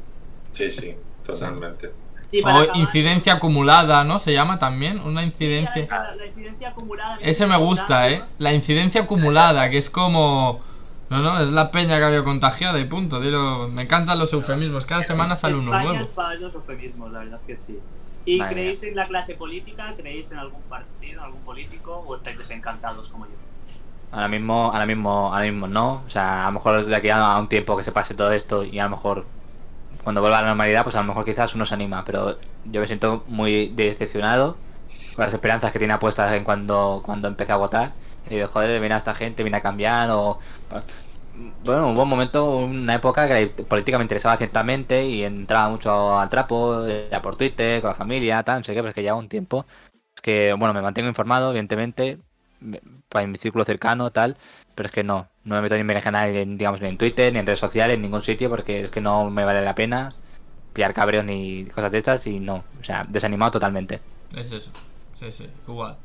[0.53, 0.94] Sí, sí,
[1.25, 1.92] totalmente.
[2.31, 4.18] Sí, O acabar- incidencia acumulada, ¿no?
[4.18, 5.87] Se llama también, una incidencia.
[5.90, 7.18] la, la incidencia acumulada.
[7.20, 8.22] Ese me gusta, ¿eh?
[8.38, 10.61] La incidencia acumulada, que es como.
[11.11, 13.20] No, no, es la peña que había contagiado y punto.
[13.20, 14.87] Dilo, me encantan los eufemismos.
[14.87, 16.07] Cada semana sale uno España nuevo.
[16.09, 17.79] es para los eufemismos, la verdad es que sí.
[18.24, 19.94] ¿Y creéis en la clase política?
[19.96, 22.04] ¿Creéis en algún partido, en algún político?
[22.06, 23.32] ¿O estáis desencantados como yo?
[24.12, 26.02] Ahora mismo, ahora mismo, ahora mismo no.
[26.06, 28.64] O sea, a lo mejor de aquí a un tiempo que se pase todo esto
[28.64, 29.24] y a lo mejor
[30.04, 32.04] cuando vuelva a la normalidad, pues a lo mejor quizás uno se anima.
[32.04, 34.56] Pero yo me siento muy decepcionado
[35.16, 37.92] con las esperanzas que tenía puestas en cuando, cuando empecé a votar.
[38.26, 40.38] Y digo, joder, viene a esta gente, viene a cambiar o...
[41.64, 46.18] Bueno, hubo un momento, una época que la política me interesaba ciertamente y entraba mucho
[46.18, 49.02] al trapo, ya por Twitter, con la familia, tal, no sé qué, pero es que
[49.02, 49.66] lleva un tiempo.
[50.22, 52.18] Que, bueno, me mantengo informado, evidentemente,
[52.61, 54.37] me- para mi círculo cercano, tal,
[54.74, 57.38] pero es que no, no me meto ni en en, digamos, ni en Twitter, ni
[57.40, 60.11] en redes sociales, en ningún sitio, porque es que no me vale la pena
[60.72, 64.00] pillar cabreos ni cosas de estas y no, o sea, desanimado totalmente.
[64.37, 64.70] Es eso.
[65.18, 65.96] Sí, sí, igual.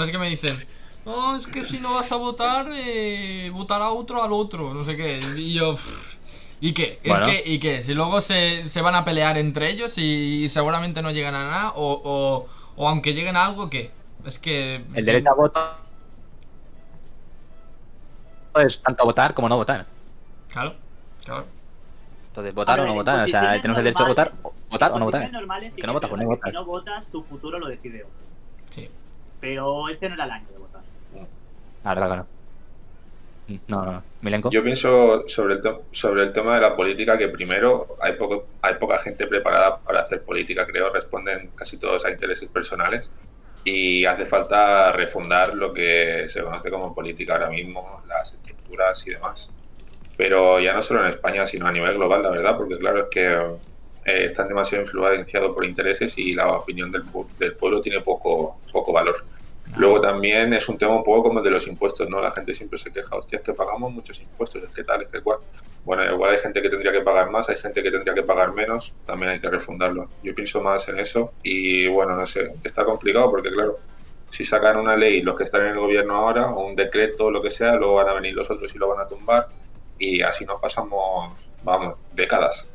[0.00, 0.56] Es que me dicen,
[1.06, 4.96] no, es que si no vas a votar, eh, votará otro al otro, no sé
[4.96, 5.20] qué.
[5.36, 6.16] Y yo, pff,
[6.60, 6.98] ¿y qué?
[7.02, 7.80] Es que, ¿y qué?
[7.80, 11.72] Si luego se, se van a pelear entre ellos y, seguramente no llegan a nada,
[11.76, 13.90] o, o, o aunque lleguen a algo, ¿qué?
[14.24, 14.76] Es que.
[14.76, 15.60] El sí, derecho a voto
[18.60, 19.86] es tanto votar como no votar.
[20.48, 20.74] Claro,
[21.24, 21.46] claro.
[22.28, 24.32] Entonces, votar o no votar, o sea, tenemos el derecho a votar,
[24.70, 25.22] votar o no votar.
[25.22, 28.04] condiciones normales sí Que no votas, pues no Si no votas, tu futuro lo decide
[28.04, 28.26] otro.
[28.70, 28.90] Sí.
[29.40, 30.65] Pero este no era el año de votar.
[31.94, 32.26] Claro, claro.
[33.68, 34.02] No, no.
[34.22, 34.50] Milenko.
[34.50, 38.74] Yo pienso sobre el, sobre el tema de la política que primero hay, poco, hay
[38.74, 43.08] poca gente preparada para hacer política, creo, responden casi todos a intereses personales
[43.62, 49.10] y hace falta refundar lo que se conoce como política ahora mismo, las estructuras y
[49.10, 49.52] demás.
[50.16, 53.08] Pero ya no solo en España, sino a nivel global, la verdad, porque claro, es
[53.12, 53.58] que
[54.06, 57.02] eh, demasiado influenciados por intereses y la opinión del,
[57.38, 59.35] del pueblo tiene poco, poco valor.
[59.76, 62.20] Luego también es un tema un poco como el de los impuestos, ¿no?
[62.20, 65.08] La gente siempre se queja, hostia, es que pagamos muchos impuestos, es que tal, es
[65.08, 65.38] que cual.
[65.84, 68.52] Bueno, igual hay gente que tendría que pagar más, hay gente que tendría que pagar
[68.52, 70.08] menos, también hay que refundarlo.
[70.22, 73.76] Yo pienso más en eso y bueno, no sé, está complicado porque claro,
[74.30, 77.30] si sacan una ley los que están en el gobierno ahora, o un decreto o
[77.30, 79.48] lo que sea, luego van a venir los otros y lo van a tumbar
[79.98, 82.66] y así nos pasamos, vamos, décadas.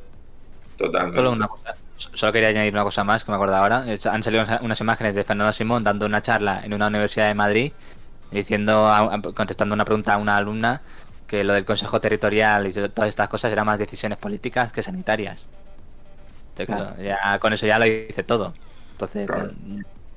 [0.78, 1.18] Totalmente.
[1.18, 1.76] Solo una cosa.
[2.14, 3.86] Solo quería añadir una cosa más que me acuerdo ahora.
[4.06, 7.72] Han salido unas- imágenes de Fernando Simón dando una charla en una universidad de Madrid,
[8.32, 8.92] diciendo,
[9.36, 10.82] contestando una pregunta a una alumna,
[11.28, 15.46] que lo del Consejo Territorial y todas estas cosas eran más decisiones políticas que sanitarias.
[16.58, 18.52] Entonces, claro, ya con eso ya lo dice todo.
[18.92, 19.52] Entonces, Claro.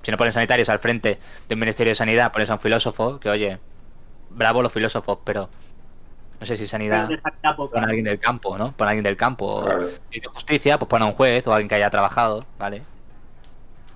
[0.02, 1.18] si no ponen sanitarios al frente
[1.48, 3.58] de un Ministerio de Sanidad, pones a un filósofo, que oye,
[4.30, 5.48] bravo los filósofos, pero
[6.40, 7.74] no sé si sanidad sanidad poca.
[7.74, 8.72] pon a alguien del campo, ¿no?
[8.72, 9.64] Pon a alguien del campo.
[10.10, 12.82] de justicia, pues pon a un juez o a alguien que haya trabajado, ¿vale?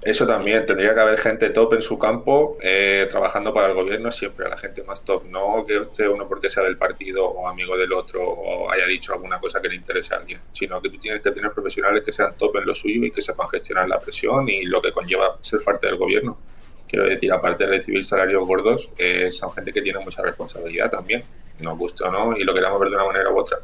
[0.00, 4.12] Eso también, tendría que haber gente top en su campo eh, trabajando para el gobierno,
[4.12, 7.48] siempre a la gente más top, no que esté uno porque sea del partido o
[7.48, 10.90] amigo del otro o haya dicho alguna cosa que le interese a alguien, sino que
[10.90, 13.88] tú tienes que tener profesionales que sean top en lo suyo y que sepan gestionar
[13.88, 16.38] la presión y lo que conlleva ser parte del gobierno.
[16.86, 21.24] Quiero decir, aparte de recibir salarios gordos, eh, son gente que tiene mucha responsabilidad también,
[21.60, 23.58] nos guste o no, y lo queramos ver de una manera u otra.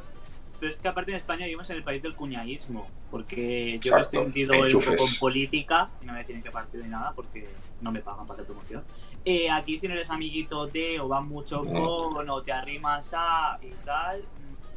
[0.61, 4.17] Pero es que aparte en España vivimos en el país del cuñaísmo, porque yo Exacto,
[4.17, 5.13] me he sentido enchufes.
[5.15, 7.49] en política y no me tienen que partir de nada porque
[7.81, 8.83] no me pagan para hacer promoción.
[9.27, 12.11] Eh, aquí si no eres amiguito de o vas mucho No.
[12.13, 14.23] con o te arrimas a y tal,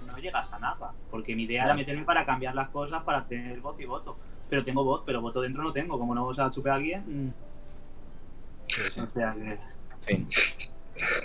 [0.05, 0.93] no llegas a nada.
[1.11, 1.77] Porque mi idea era Ya.
[1.77, 4.17] meterme para cambiar las cosas, para tener voz y voto.
[4.49, 5.99] Pero tengo voz, pero voto dentro no tengo.
[5.99, 7.33] Como no se la chupe a alguien, mm,
[9.03, 9.57] o sea que...
[10.07, 10.67] Sí.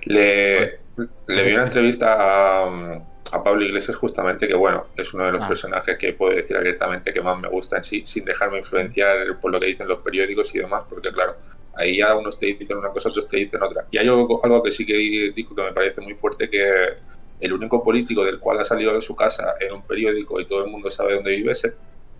[0.05, 0.81] Le,
[1.27, 2.95] le vi una entrevista a,
[3.33, 5.49] a Pablo Iglesias justamente que, bueno, es uno de los Ah.
[5.49, 9.51] personajes que puedo decir abiertamente que más me gusta en sí, sin dejarme influenciar por
[9.53, 11.37] lo que dicen los periódicos y demás, porque claro,
[11.75, 13.87] ahí ya unos te dicen una cosa, otros te dicen otra.
[13.91, 16.95] Y hay algo, algo que sí que dijo que me parece muy fuerte, que
[17.41, 20.65] el único político del cual ha salido de su casa en un periódico y todo
[20.65, 21.65] el mundo sabe dónde vive es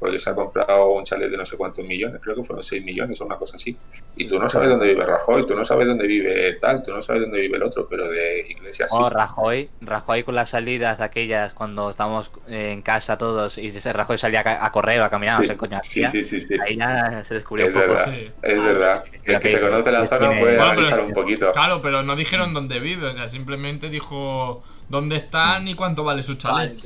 [0.03, 2.85] porque se ha comprado un chalet de no sé cuántos millones, creo que fueron 6
[2.85, 3.77] millones o una cosa así.
[4.17, 7.01] Y tú no sabes dónde vive Rajoy, tú no sabes dónde vive tal, tú no
[7.01, 8.97] sabes dónde vive el otro, pero de Iglesias sí.
[9.01, 14.19] O Rajoy, Rajoy con las salidas aquellas cuando estábamos en casa todos y ese Rajoy
[14.19, 16.57] salía a, correr o a caminar, Sí, no sé, coño, sí, sí, sí, sí.
[16.67, 17.95] ahí ya se descubrió Es un poco.
[17.95, 18.31] verdad, Sí.
[18.43, 19.05] es verdad.
[19.25, 21.53] El que se conoce la zona puede Bueno, analizar es- un poquito.
[21.53, 26.23] Claro, pero no dijeron dónde vive, o sea, simplemente dijo dónde están y cuánto vale
[26.25, 26.77] su chalet.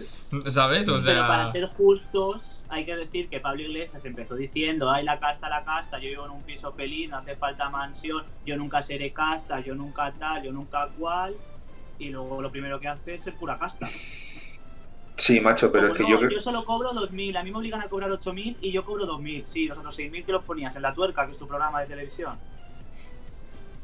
[0.49, 0.89] ¿Sabes?
[0.89, 1.53] O Pero para sea.
[1.53, 5.99] ser justos, hay que decir que Pablo Iglesias empezó diciendo, ay, la casta, la casta,
[5.99, 9.75] yo vivo en un piso feliz, no hace falta mansión, yo nunca seré casta, yo
[9.75, 11.35] nunca tal, yo nunca cual,
[11.99, 13.87] y luego lo primero que hace es ser pura casta.
[15.17, 17.51] Sí, macho, pero Como es que no, yo creo yo solo cobro 2.000, a mí
[17.51, 20.45] me obligan a cobrar 8.000 y yo cobro 2.000, sí, los otros 6.000 que los
[20.45, 22.39] ponías en La Tuerca, que es tu programa de televisión.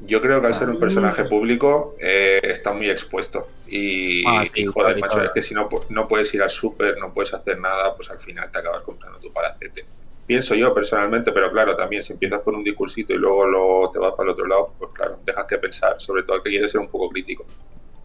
[0.05, 3.49] Yo creo que al ser un personaje público eh, está muy expuesto.
[3.69, 5.29] Y, Ah, sí, y, joder, macho, claro.
[5.29, 8.19] es que si no, no puedes ir al súper, no puedes hacer nada, pues al
[8.19, 9.85] final te acabas comprando tu palacete.
[10.27, 13.99] Pienso yo personalmente, pero claro, también si empiezas con un discursito y luego lo, te
[13.99, 16.69] vas para el otro lado, pues claro, dejas que pensar, sobre todo el que quiere
[16.69, 17.45] ser un poco crítico.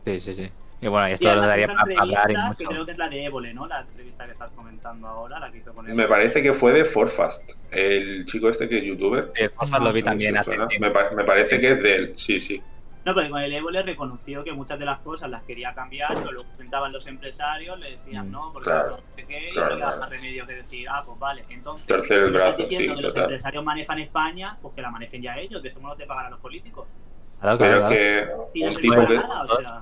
[0.06, 0.50] Sí, sí, sí.
[0.80, 2.98] Y bueno, y Y esto lo daría para hablar y entrevista, que creo que es
[3.00, 3.66] la de Évole, ¿no?
[3.66, 6.08] La entrevista que estás comentando ahora, la que hizo con Me Évole.
[6.08, 9.32] parece que fue de Forfast, el chico este que es youtuber.
[9.36, 12.14] Sí, cosas lo vi No también hace me, pa- me parece que es de él,
[12.16, 12.62] sí, sí.
[13.06, 16.32] No, porque con el Évole reconoció que muchas de las cosas las quería cambiar, pero
[16.32, 19.70] lo comentaban los empresarios, le decían Mm, no, porque claro, no sé qué, y claro,
[19.70, 20.02] no le daba claro.
[20.02, 21.88] más remedio que decir, ah, pues vale, entonces.
[21.88, 23.24] Torcer el brazo, sí, que los total.
[23.24, 26.86] empresarios manejan España, pues que la manejen ya ellos, dejémonos de pagar a los políticos.
[27.40, 28.50] Claro, Pero claro.
[28.54, 29.82] Y que no un tipo que, nada, o sea,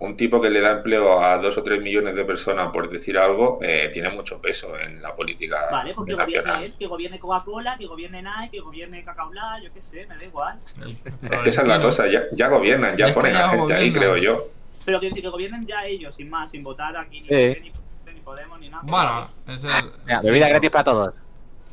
[0.00, 3.18] un tipo que le da empleo a dos o tres millones de personas por decir
[3.18, 6.64] algo, eh, tiene mucho peso en la política Vale, que gobierne nacional.
[6.64, 9.30] él, que gobierne Coca-Cola, que gobierne Nike, que gobierne Cacao
[9.62, 10.58] yo qué sé, me da igual.
[11.22, 13.74] Es que esa es la cosa, ya, ya gobiernan, ya Es ponen ya a gente
[13.74, 14.40] ahí, creo yo.
[14.84, 17.28] Pero que, que gobiernen ya ellos, sin más, sin votar aquí ni.
[17.28, 17.72] PP, ni,
[18.24, 18.82] Podemos, ni nada.
[18.86, 19.70] Bueno, es el.
[20.04, 21.14] Mira, bebida gratis para todos.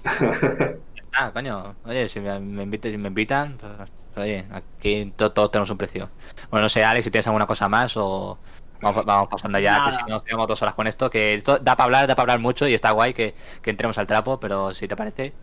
[1.14, 1.76] ah, coño.
[1.86, 6.10] Oye, si me, si me invitan, pues, oye, aquí to- todos tenemos un precio.
[6.50, 8.38] Bueno, no sé, Alex, si tienes alguna cosa más o
[8.82, 9.92] vamos, vamos pasando ya, Nada.
[9.98, 12.34] que si no tenemos dos horas con esto, que esto da para hablar, da para
[12.34, 15.34] hablar mucho y está guay que, que entremos al trapo, pero si te parece,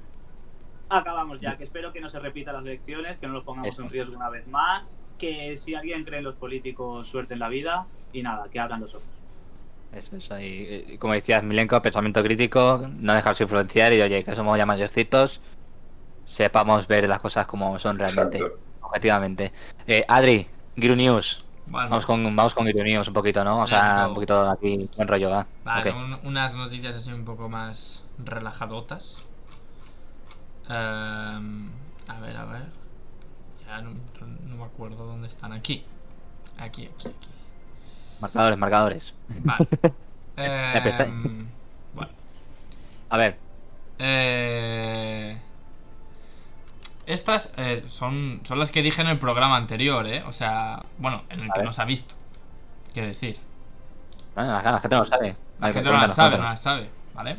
[0.88, 3.82] Acabamos ya, que espero que no se repitan las elecciones, que no los pongamos Eso.
[3.82, 7.48] en riesgo una vez más, que si alguien cree en los políticos, suerte en la
[7.48, 9.06] vida, y nada, que abran los ojos.
[9.92, 10.38] eso, eso.
[10.38, 14.66] Y, y como decías, Milenko, pensamiento crítico, no dejarse influenciar y oye, que somos ya
[14.66, 15.40] mayorcitos,
[16.24, 18.58] sepamos ver las cosas como son realmente, Exacto.
[18.82, 19.52] objetivamente.
[19.86, 21.44] Eh, Adri, Giru News.
[21.66, 23.60] Bueno, Vamos con, vamos con News un poquito, ¿no?
[23.60, 25.46] O sea, un poquito aquí buen rollo, ¿va?
[25.64, 29.16] Vale, un- unas noticias así un poco más relajadotas.
[30.68, 31.62] Em,
[32.08, 32.62] a ver, a ver.
[33.66, 33.90] Ya no,
[34.46, 35.52] no me acuerdo dónde están.
[35.52, 35.84] Aquí.
[36.58, 37.28] Aquí, aquí, aquí.
[38.20, 39.14] Marcadores, marcadores.
[39.44, 39.66] Vale.
[40.36, 41.46] Em,
[41.94, 42.10] bueno.
[43.10, 43.36] A ver,
[43.98, 45.38] Eh,
[47.06, 50.22] estas eh, son, son las que dije en el programa anterior, ¿eh?
[50.26, 51.66] O sea, bueno, en el A que ver.
[51.66, 52.14] no se ha visto.
[52.92, 53.38] Quiero decir.
[54.34, 55.36] bueno, la, la gente no lo sabe.
[55.60, 57.36] La Vale, gente no la sabe, no la sabe, ¿vale?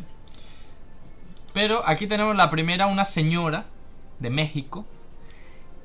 [1.53, 3.65] Pero aquí tenemos la primera, una señora
[4.19, 4.85] de México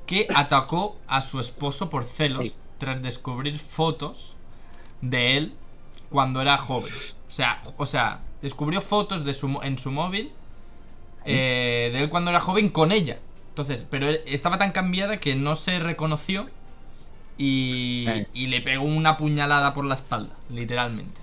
[0.05, 2.55] que atacó a su esposo por celos Sí.
[2.79, 4.35] tras descubrir fotos
[5.01, 5.53] de él
[6.09, 6.91] cuando era joven.
[7.27, 10.31] O sea, o sea, descubrió fotos de su, en su móvil
[11.25, 13.19] eh, de él cuando era joven con ella.
[13.49, 16.47] Entonces, pero estaba tan cambiada que no se reconoció
[17.37, 18.27] y, Eh.
[18.33, 21.21] y le pegó una puñalada por la espalda, literalmente.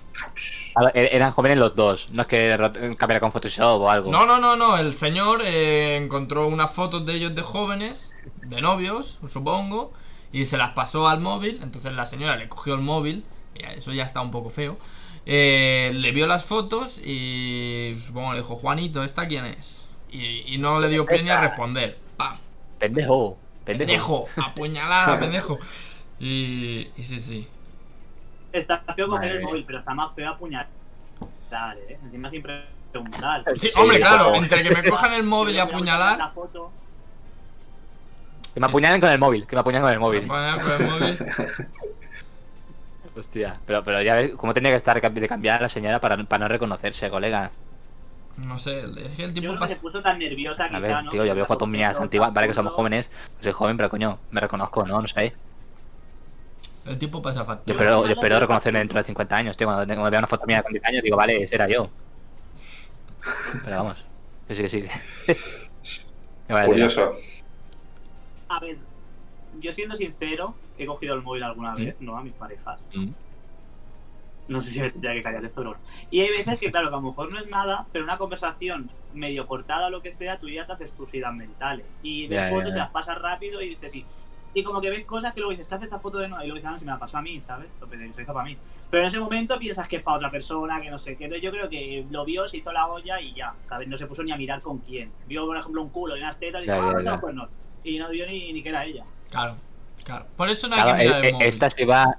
[0.93, 2.57] Er- Eran jóvenes los dos, no es que
[2.97, 4.11] cambiara con Photoshop o algo.
[4.11, 4.77] No, no, no, no.
[4.77, 9.93] El señor eh, encontró unas fotos de ellos de jóvenes, de novios, supongo,
[10.31, 11.59] y se las pasó al móvil.
[11.61, 14.77] Entonces la señora le cogió el móvil, y eso ya está un poco feo.
[15.29, 19.85] eh, le vio las fotos y supongo le dijo, Juanito, ¿esta quién es?
[20.09, 21.97] Y, y no le dio pie ni a responder.
[22.17, 22.37] ¡Pam!
[22.79, 23.87] Pendejo, pendejo.
[23.87, 25.59] Pendejo, apuñalada, pendejo.
[26.19, 27.47] Y, y sí, sí.
[28.51, 30.67] Está feo coger el móvil, pero está más feo apuñalar,
[31.87, 31.99] ¿eh?
[32.03, 33.43] Encima siempre preguntar.
[33.55, 36.17] Sí, Sí, hombre, claro, entre que me cojan el móvil y apuñalar.
[36.17, 36.71] La foto.
[38.53, 40.23] Que me apuñalen con el móvil, que me apuñalen con el móvil.
[40.23, 41.17] apuñalar con el móvil.
[43.17, 46.23] Hostia, pero, pero ya ves cómo tenía que estar de cambiar a la señora para,
[46.23, 47.51] para no reconocerse, colega.
[48.45, 49.73] No sé, es que el Yo tiempo creo que pasa.
[49.73, 51.09] se puso tan nerviosa A quizá, ver, ¿no?
[51.09, 53.09] tío, yo veo fotos mías antiguas, vale que somos jóvenes,
[53.41, 55.01] soy joven, pero coño, me reconozco, ¿no?
[55.01, 55.33] No sé.
[56.85, 59.67] El tiempo pasa Yo espero, yo espero reconocerme dentro de 50 años, tío.
[59.67, 61.89] Cuando, cuando una foto mía con 10 años, digo, vale, ese era yo.
[63.65, 63.97] Pero vamos,
[64.47, 64.81] que sí, que sí.
[65.25, 65.37] que-
[66.47, 67.15] Me vale, Curioso.
[68.49, 68.77] A ver,
[69.59, 72.79] yo siendo sincero, he cogido el móvil alguna vez, no a mis parejas.
[72.93, 73.07] Mm.
[74.47, 75.83] No sé si me tendría que callar esto, pero bueno.
[76.09, 78.89] Y hay veces que, claro, que a lo mejor no es nada, pero una conversación
[79.13, 81.85] medio cortada o lo que sea, tú ya te haces tus idas mentales.
[82.01, 82.73] Y ves ya, fotos, ya.
[82.73, 84.05] te las pasas rápido y dices, sí.
[84.53, 86.43] Y como que ves cosas que luego dices, ¿qué hace esta foto de nuevo?
[86.43, 87.67] Y luego dices, ah, no, si me la pasó a mí, ¿sabes?
[87.81, 88.57] Lo que se hizo para mí.
[88.89, 91.25] Pero en ese momento piensas que es para otra persona, que no sé qué.
[91.25, 93.87] Entonces yo creo que lo vio, se hizo la olla y ya, ¿sabes?
[93.87, 95.11] No se puso ni a mirar con quién.
[95.27, 97.49] Vio, por ejemplo, un culo y unas tetas y dijo, ah, no, pues no.
[97.83, 99.03] Y no vio ni, ni que era ella.
[99.29, 99.57] Claro,
[100.03, 100.25] claro.
[100.37, 101.47] Por eso no hay Claro, que mirar el eh, móvil.
[101.47, 102.17] esta se va.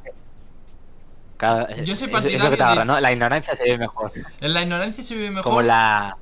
[1.85, 3.01] Yo soy partidario que te de- agarra, ¿no?
[3.01, 4.13] La ignorancia se ve mejor.
[4.41, 5.45] En la ignorancia se vive mejor.
[5.45, 6.17] Como la.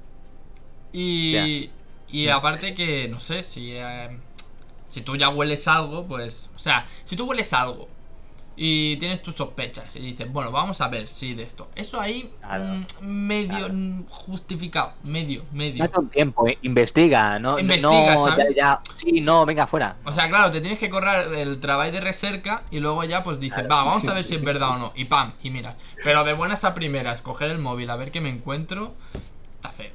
[0.92, 1.70] Y,
[2.08, 4.16] y aparte que, no sé, si, eh,
[4.88, 6.50] si tú ya hueles algo, pues...
[6.56, 7.88] O sea, si tú hueles algo
[8.58, 11.68] y tienes tus sospechas y dices, bueno, vamos a ver si de esto.
[11.76, 12.64] Eso ahí Claro.
[12.64, 13.74] mm, medio Claro.
[13.74, 15.84] mm, justificado, medio, medio.
[15.84, 17.58] Date un tiempo, eh, investiga, ¿no?
[17.58, 18.54] Investiga, no, ¿sabes?
[18.54, 19.96] Ya, ya- sí, no, venga, fuera.
[20.04, 23.38] O sea, claro, te tienes que correr el trabajo de recerca y luego ya pues
[23.40, 24.92] dices, va, vamos a ver si es verdad o no.
[24.96, 25.76] Y pam, y miras.
[26.02, 28.94] Pero de buenas a primeras, coger el móvil a ver qué me encuentro,
[29.56, 29.92] está feo.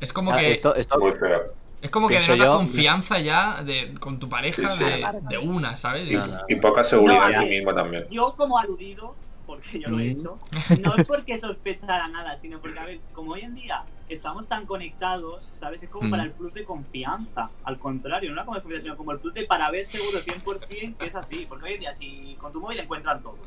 [0.00, 1.52] Es como que Esto, esto, Muy feo.
[1.82, 4.84] Es como que denotas yo- confianza ya de, con tu pareja Sí, sí.
[4.84, 6.08] de, de una, ¿sabes?
[6.48, 8.04] Y, poca seguridad No, en ti mismo también.
[8.10, 9.16] Yo como aludido,
[9.46, 10.18] porque yo lo he Mm.
[10.18, 10.38] hecho,
[10.80, 14.66] no es porque sospechara nada, sino porque, a ver, como hoy en día estamos tan
[14.66, 15.82] conectados, ¿sabes?
[15.82, 16.10] Es como Mm.
[16.10, 17.50] para el plus de confianza.
[17.64, 20.96] Al contrario, no como de confianza, sino como el plus de para ver seguro 100%
[20.98, 21.46] que es así.
[21.48, 23.38] Porque hoy en día, si con tu móvil encuentran todo,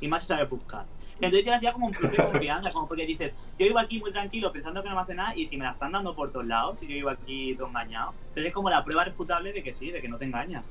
[0.00, 0.86] y más si sabes buscar.
[1.26, 4.10] Entonces yo hacía como un plus de confianza, como porque dices, yo vivo aquí muy
[4.12, 6.46] tranquilo pensando que no me hace nada y si me la están dando por todos
[6.46, 8.12] lados, y yo vivo aquí todo engañado.
[8.28, 10.62] Entonces es como la prueba refutable de que sí, de que no te engaña.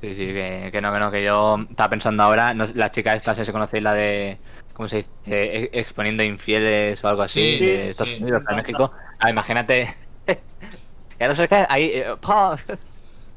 [0.00, 2.90] Sí, sí, que, que no, que no, que yo estaba pensando ahora, no, sé, la
[2.90, 4.38] chica esta, si se conocéis la de,
[4.72, 5.10] ¿cómo se dice?
[5.26, 8.20] Eh, exponiendo infieles o algo así, Sí, de Estados sí.
[8.20, 8.92] Unidos, de México.
[9.20, 9.94] Ah, imagínate,
[11.20, 12.56] ya no sé qué, ahí, eh, ¡pah!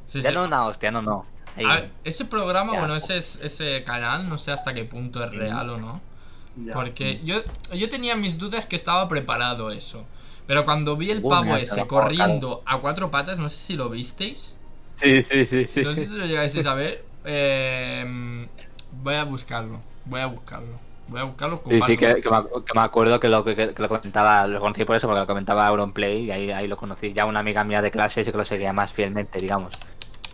[0.05, 0.35] Sí, ya sí.
[0.35, 1.34] no una hostia, no, no.
[1.55, 1.65] Ahí.
[1.65, 2.79] A ver, ese programa, Ya.
[2.79, 6.01] bueno, ese, es- ese canal, no sé hasta qué punto es real o no.
[6.57, 6.73] Ya.
[6.73, 7.41] Porque yo,
[7.73, 10.05] yo tenía mis dudas que estaba preparado eso.
[10.47, 14.53] Pero cuando vi el pavo ese corriendo a cuatro patas, no sé si lo visteis.
[14.95, 15.81] Sí, sí, sí, sí.
[15.83, 17.03] No sé si lo llegasteis a ver.
[17.27, 18.47] Eh,
[18.91, 19.79] voy a buscarlo.
[20.05, 20.77] Voy a buscarlo.
[21.07, 23.43] Voy a buscarlo con Sí, sí, que, que me, ac- que me acuerdo que lo,
[23.43, 26.67] que, que lo comentaba, lo conocí por eso, porque lo comentaba Auronplay y ahí, ahí
[26.67, 27.13] lo conocí.
[27.13, 29.73] Ya una amiga mía de clase sí que lo seguía más fielmente, digamos.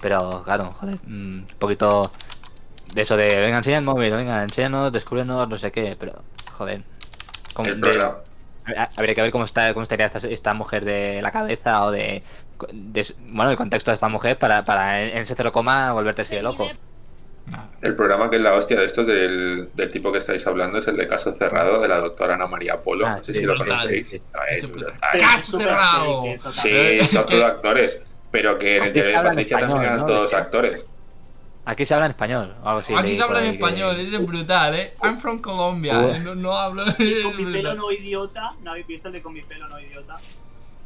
[0.01, 2.11] Pero claro, joder, mm, un poquito
[2.93, 6.21] de eso de, venga, enseña el móvil, venga, enséñanos, descúbrenos, no sé qué, pero
[6.53, 6.81] joder.
[7.53, 7.99] como El de-
[8.95, 12.23] habría que ver cómo está cómo estaría esta, esta mujer de la cabeza o de,
[12.71, 16.35] de- bueno, el contexto de esta mujer para, para en ese cero coma volverte así
[16.35, 16.67] de loco.
[17.81, 20.87] El programa que es la hostia de estos del, del tipo que estáis hablando es
[20.87, 23.05] el de Caso Cerrado de la doctora Ana María Polo.
[23.07, 23.77] Ah, no sé sí, si lo brutal.
[23.79, 24.09] conocéis.
[24.09, 24.21] Sí.
[24.49, 24.93] Es brutal.
[25.19, 26.23] ¡Caso cerrado!
[26.51, 27.99] Sí, son todos actores.
[28.31, 30.05] Pero que en el TV de Patricia español, también eran ¿no?
[30.07, 30.85] todos actores.
[31.65, 32.93] Aquí se habla en español o algo así.
[32.97, 34.93] Aquí se habla en ahí que- español, es brutal, eh.
[35.03, 36.15] I'm from Colombia.
[36.15, 36.83] Eh, No, no hablo.
[36.85, 40.17] Con mi pelo no idiota, ¿no habéis visto el de con mi pelo no idiota?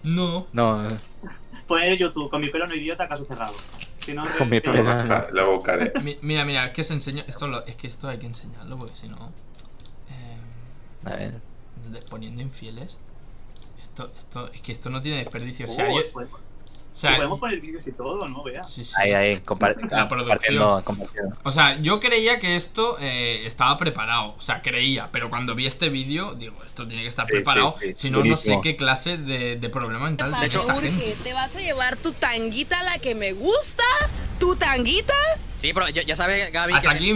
[0.03, 0.47] No.
[0.53, 0.87] No,
[1.67, 3.53] Poner en YouTube, con mi pelo no idiota, caso cerrado.
[3.99, 4.83] Si no, Con mi pelo.
[4.83, 5.93] Lo buscaré, lo buscaré.
[6.03, 7.23] Mi- Mira, mira, es que se enseña.
[7.27, 9.31] Esto lo- es que esto hay que enseñarlo porque si no.
[10.09, 10.37] eh,
[11.05, 11.33] a ver.
[11.89, 12.97] de- poniendo infieles.
[13.81, 15.65] Esto, esto, es que esto no tiene desperdicio.
[15.65, 16.01] O sea, yo.
[16.95, 18.43] Podemos, O sea, podemos poner vídeos y todo, ¿no?
[18.43, 18.63] Vea.
[18.63, 18.93] sí, sí.
[18.97, 21.33] Ahí, ahí, La compartiendo, compartiendo.
[21.43, 24.35] O sea, yo creía que esto eh, estaba preparado.
[24.37, 25.09] O sea, creía.
[25.11, 27.75] Pero cuando vi este vídeo, digo, esto tiene que estar Sí, preparado.
[27.79, 30.61] sí, sí, si no, no sé qué clase de, de problema mental De tiene hecho,
[30.61, 31.15] esta gente.
[31.23, 33.83] ¿te vas a llevar tu tanguita, la que me gusta?
[34.39, 35.13] ¿Tu tanguita?
[35.61, 37.09] Sí, pero ya, ya sabe Gaby Hasta que- aquí que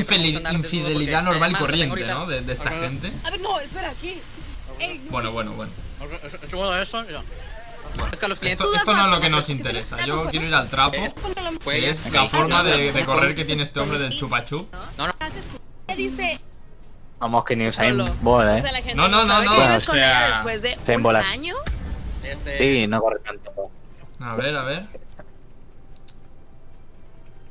[0.53, 2.25] infidelidad normal y corriente, ¿no?
[2.25, 3.11] De, de esta gente.
[3.23, 4.17] A ver, no, espera, aquí.
[4.79, 5.11] Ey, no.
[5.11, 5.71] Bueno, bueno, bueno.
[6.23, 7.21] Es- es- es bueno eso, ya.
[8.11, 8.65] Es que a los clientes.
[8.65, 10.03] Esto, esto no es lo que nos interesa.
[10.05, 10.95] Yo quiero ir al trapo.
[10.97, 11.13] Es-
[12.03, 14.67] Que la forma de, correr que tiene este hombre del chupachup.
[15.87, 16.39] ¿Qué dice?
[17.19, 17.97] Vamos, que ni Usain.
[18.21, 18.61] Bolt, O ¿eh?
[18.61, 21.55] sea, la gente No, no, no, no, o sea, después de un año.
[22.23, 23.51] Este, Sí, no corre tanto.
[24.21, 24.87] A ver, a ver.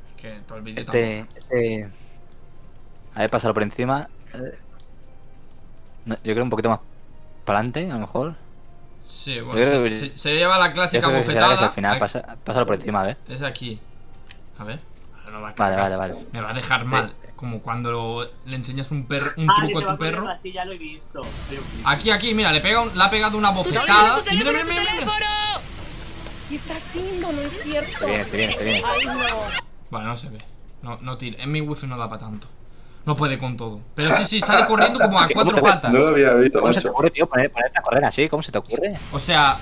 [0.09, 1.89] Es que todo el vídeo Este, este...
[3.15, 4.09] A ver, pasarlo por encima.
[4.33, 4.57] Eh,
[6.05, 6.79] yo creo un poquito más
[7.45, 8.35] para adelante, a lo mejor.
[9.09, 11.67] Sí, bueno, se, que- se- se lleva la Yo clásica creo que será que bofetada.
[11.67, 13.17] al final pasa, pásalo por encima, a ver.
[13.27, 13.79] Es aquí.
[14.59, 14.79] A ver.
[15.25, 16.15] Ahora no va a Vale, vale, vale.
[16.31, 17.13] Me va a dejar mal.
[17.35, 20.27] Como cuando le enseñas un, perro, un Ah, truco a tu perro.
[20.29, 21.21] Así, ya lo he visto.
[21.85, 24.21] Aquí, aquí, mira, le, pega un- le ha pegado una ¡Tu bofetada.
[24.23, 25.61] tu mira, mira, mira!
[26.49, 27.31] ¿Qué está haciendo?
[27.31, 27.99] No es cierto.
[27.99, 28.83] Se viene, se viene, viene.
[28.85, 29.13] Ay, no.
[29.89, 30.37] Vale, no se ve.
[30.81, 31.41] No, no tira.
[31.43, 32.47] En mi wifi no da para tanto.
[33.05, 33.79] No puede con todo.
[33.95, 35.91] Pero sí, sí, sale corriendo como a cuatro patas.
[35.91, 38.29] No lo había visto, ¿Cómo se te ocurre, tío, poner, ponerte a correr así?
[38.29, 38.93] ¿Cómo se te ocurre?
[39.11, 39.57] O sea.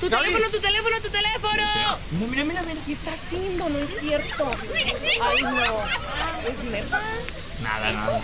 [0.00, 1.52] Tu teléfono, tu teléfono, tu teléfono.
[1.52, 2.80] Mira, mira, mira, mira.
[2.84, 3.68] ¿Qué está haciendo?
[3.68, 4.50] No es cierto.
[5.22, 5.62] Ay, no.
[6.48, 7.00] Es neta.
[7.62, 8.20] Nada, nada.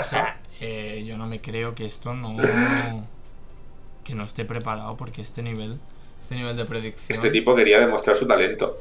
[0.00, 2.36] O sea, eh, yo no me creo que esto no.
[4.04, 5.80] Que no esté preparado porque este nivel.
[6.20, 7.16] Este nivel de predicción.
[7.16, 8.78] Este tipo quería demostrar su talento.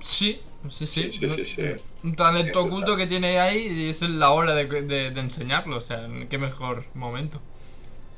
[0.00, 1.12] Sí, sí, sí.
[1.12, 1.62] Sí, sí, sí, sí.
[2.04, 5.76] Un talento Sí, oculto que tiene ahí y es la hora de, de- de enseñarlo.
[5.76, 7.40] O sea, qué mejor momento.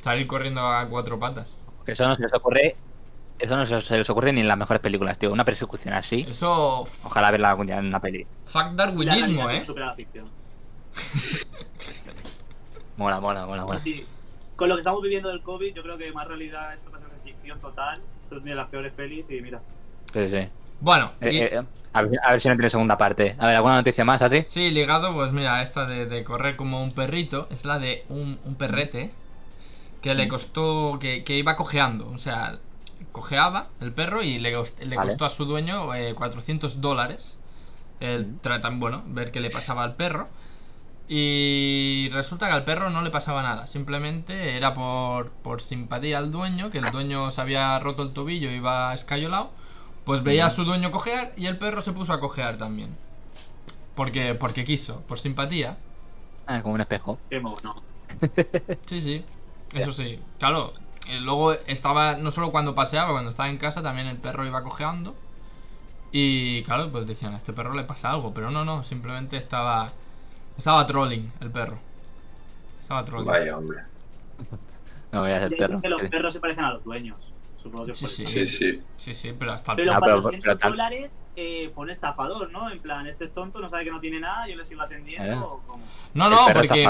[0.00, 1.56] Salir corriendo a cuatro patas.
[1.84, 2.76] Que eso no se les ocurre.
[3.38, 5.32] Eso no se les ocurre ni en las mejores películas, tío.
[5.32, 6.26] Una persecución así.
[6.28, 6.80] Eso.
[7.04, 8.26] Ojalá verla algún día en una peli.
[8.44, 9.64] Fuck darwinismo, eh.
[9.64, 10.28] supera la ficción.
[12.96, 13.80] Mola, mola, mola, mola.
[13.82, 14.04] Sí.
[14.56, 17.20] Con lo que estamos viviendo del COVID, yo creo que más realidad esto pasa de
[17.32, 18.00] ficción total.
[18.22, 19.60] Esto tiene las peores pelis y mira.
[20.12, 20.48] Sí, sí.
[20.80, 21.62] Bueno, Eh, y- eh,
[21.92, 23.36] a, ver, a ver si no tiene segunda parte.
[23.38, 24.44] A ver, ¿alguna noticia más, Adri?
[24.44, 28.40] Sí, ligado, pues mira, esta de, de correr como un perrito es la de un,
[28.44, 29.14] un perrete
[30.02, 30.16] que Mm.
[30.16, 32.54] le costó, que, que iba cojeando, o sea,
[33.12, 34.54] cojeaba el perro y le,
[34.86, 35.00] le Vale.
[35.00, 37.40] costó a su dueño eh, 400 dólares.
[38.00, 38.40] El Mm.
[38.42, 40.30] tratan, bueno, ver qué le pasaba al perro.
[41.08, 46.30] Y resulta que al perro no le pasaba nada, simplemente era por, por simpatía al
[46.30, 49.52] dueño, que el dueño se había roto el tobillo y iba escayolado,
[50.04, 52.96] pues veía a su dueño cojear y el perro se puso a cojear también.
[53.94, 55.78] Porque, porque quiso, por simpatía.
[56.46, 57.18] Ah, como un espejo.
[57.28, 57.74] Qué mono.
[58.86, 59.24] Sí, sí.
[59.74, 60.20] Eso sí.
[60.38, 60.72] Claro.
[61.08, 64.62] eh, luego estaba, no solo cuando paseaba, cuando estaba en casa, también el perro iba
[64.62, 65.14] cojeando.
[66.12, 68.34] Y claro, pues decían, a este perro le pasa algo.
[68.34, 69.88] Pero no, no, simplemente estaba.
[70.56, 71.78] Estaba trolling el perro.
[72.80, 73.26] Estaba trolling.
[73.26, 73.78] Vaya, hombre.
[75.12, 75.80] No voy a ser Dicen perro.
[75.82, 77.29] que los perros se parecen a los dueños.
[77.62, 78.26] Supongo que Sí, sí.
[78.26, 78.80] Sí, sí.
[78.96, 82.50] Sí, sí, pero hasta el Pero Ah, pero- 400 pero tal- dólares eh, un estafador,
[82.50, 82.70] ¿no?
[82.70, 85.30] En plan, este es tonto, no sabe que no tiene nada, yo le sigo atendiendo
[85.32, 85.36] Eh.
[85.38, 85.84] o cómo.
[86.14, 86.84] No, no, porque.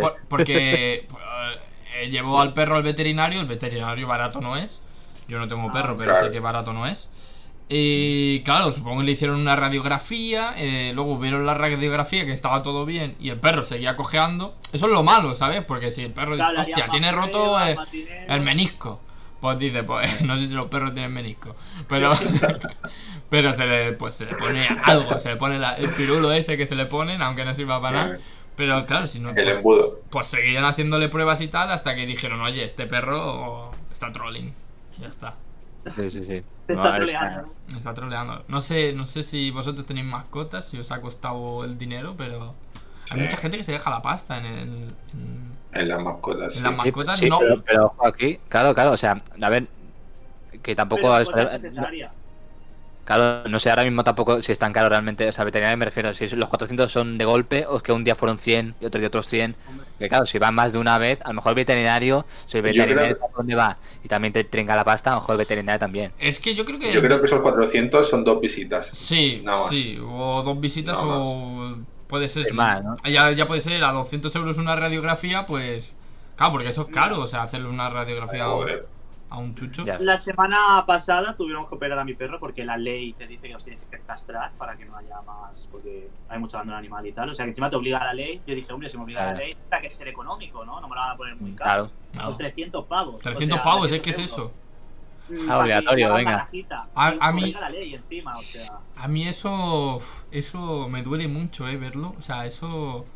[0.00, 1.06] por- porque
[1.96, 4.82] eh, llevó al perro al veterinario, el veterinario barato no es.
[5.28, 6.26] Yo no tengo Ah, perro, pero claro.
[6.26, 7.10] sé que barato no es.
[7.72, 12.64] Y claro, supongo que le hicieron una radiografía, eh, luego vieron la radiografía que estaba
[12.64, 14.56] todo bien y el perro seguía cojeando.
[14.72, 15.62] Eso es lo malo, ¿sabes?
[15.64, 17.76] Porque si el perro dice, hostia, tiene roto eh,
[18.28, 19.00] el menisco.
[19.40, 21.56] Pues dice, pues no sé si los perros tienen menisco.
[21.88, 22.12] Pero,
[23.30, 26.56] pero se le, pues se le pone algo, se le pone la- el pirulo ese
[26.56, 28.18] que se le ponen, aunque no sirva para nada.
[28.56, 29.32] Pero claro, si no.
[29.62, 29.62] Pues,
[30.10, 34.52] pues seguían haciéndole pruebas y tal hasta que dijeron, oye, este perro está trolling.
[35.00, 35.34] Ya está.
[35.96, 36.42] Sí, sí, sí.
[36.68, 37.54] No, está troleando.
[37.72, 38.44] Me está troleando.
[38.48, 42.54] No sé, no sé si vosotros tenéis mascotas, si os ha costado el dinero, pero
[43.08, 46.56] hay mucha gente que se deja la pasta en, el, en, En las mascotas.
[46.56, 47.18] en las mascotas.
[47.20, 47.38] Sí, no.
[47.38, 49.66] pero, pero ojo aquí, claro, claro, o sea, a ver,
[50.62, 51.02] que tampoco
[51.32, 52.12] Pero es- necesaria.
[53.04, 55.28] Claro, no sé ahora mismo tampoco si es tan caro realmente.
[55.28, 58.04] O sea, veterinario me refiero, si los 400 son de golpe o es que un
[58.04, 59.56] día fueron 100 y otro día otros 100.
[59.68, 59.86] Hombre.
[59.98, 62.62] Que claro, si van más de una vez, a lo mejor el veterinario, si el
[62.62, 65.38] veterinario creo- sabe dónde va y también te trinca la pasta, a lo mejor el
[65.38, 66.12] veterinario también.
[66.20, 66.92] Es que yo creo que.
[66.92, 68.90] Yo creo que esos 400 son dos visitas.
[68.92, 69.68] Sí, Nada más.
[69.70, 71.76] sí, o dos visitas Nada o
[72.10, 72.42] puede ser.
[72.42, 72.56] Es sí.
[72.56, 72.94] más, ¿no?
[73.08, 75.96] ya, ya puede ser a 200 euros una radiografía, pues.
[76.36, 78.48] Claro, porque eso es caro, o sea, hacerle una radiografía a,
[79.30, 79.84] a un chucho.
[79.84, 79.98] Ya.
[79.98, 83.52] La semana pasada tuvimos que operar a mi perro porque la ley te dice que
[83.52, 87.12] los tienes que castrar para que no haya más, porque hay mucho abandono animal y
[87.12, 87.28] tal.
[87.30, 88.40] O sea, que encima te obliga la ley.
[88.46, 89.44] Yo dije, hombre, si me obliga la Claro.
[89.44, 90.80] ley, tendrá que ser económico, ¿no?
[90.80, 91.90] No me lo van a poner muy caro.
[92.12, 92.24] Claro.
[92.24, 92.30] No.
[92.30, 93.22] Los 300 pavos.
[93.22, 94.00] 300 o sea, pavos, ¿eh?
[94.00, 94.32] 300 ¿Qué es euros.
[94.32, 94.52] eso?
[95.48, 96.48] Ah, obligatorio, venga.
[96.94, 97.54] A- a mí-.
[98.96, 99.98] A mí eso.
[100.30, 102.14] Eso me duele mucho, eh, verlo.
[102.18, 103.06] O sea, eso.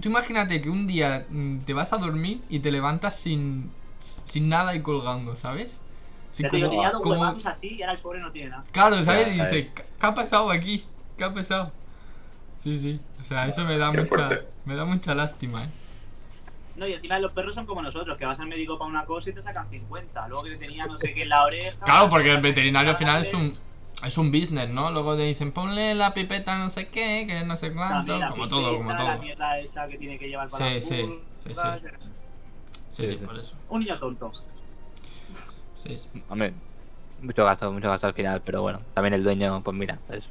[0.00, 3.70] Tú, imagínate que un día mm, te vas a dormir y te levantas sin.
[3.98, 5.80] Sin nada y colgando, ¿sabes?
[6.32, 8.62] Sí, como- tenía dos como- así y ahora el pobre no tiene nada.
[8.72, 9.34] Claro, ¿sabes?
[9.34, 10.84] Y ya, dice, ¿qué qué ha pasado aquí?
[11.16, 11.72] ¿Qué ha pasado?
[12.58, 13.00] Sí, sí.
[13.18, 14.08] O sea, eso me da Qué mucha.
[14.08, 14.46] fuerte.
[14.64, 15.68] Me da mucha lástima, eh.
[16.76, 19.30] No, y encima los perros son como nosotros, que vas al médico para una cosa
[19.30, 20.28] y te sacan 50.
[20.28, 21.78] Luego que te tenía no sé qué en la oreja.
[21.84, 23.54] Claro, porque el veterinario al final es un.
[24.04, 24.90] Es un business, ¿no?
[24.90, 28.20] Luego te dicen, ponle la pipeta no sé qué, que no sé cuánto.
[28.28, 29.06] Como todo, como todo.
[29.08, 31.60] La mierda esta que tiene que llevar para Sí, sí, sí, sí.
[31.82, 31.88] Sí,
[32.90, 33.24] Sí, sí, sí.
[33.24, 33.56] por eso.
[33.70, 34.32] Un niño tonto.
[35.76, 36.08] Sí, sí.
[36.28, 36.52] Hombre,
[37.22, 40.24] mucho gasto, mucho gasto al final, pero bueno, también el dueño, pues mira, pues,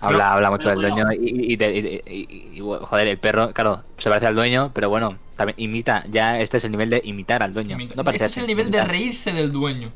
[0.00, 3.52] habla, habla mucho del dueño y, y, de- y- y- y, bueno, joder, el perro,
[3.52, 7.00] claro, se parece al dueño, pero bueno, también imita, ya este es el nivel de
[7.04, 7.76] imitar al dueño.
[7.76, 9.90] Imita- No Ese parecerse, es el nivel de reírse del dueño.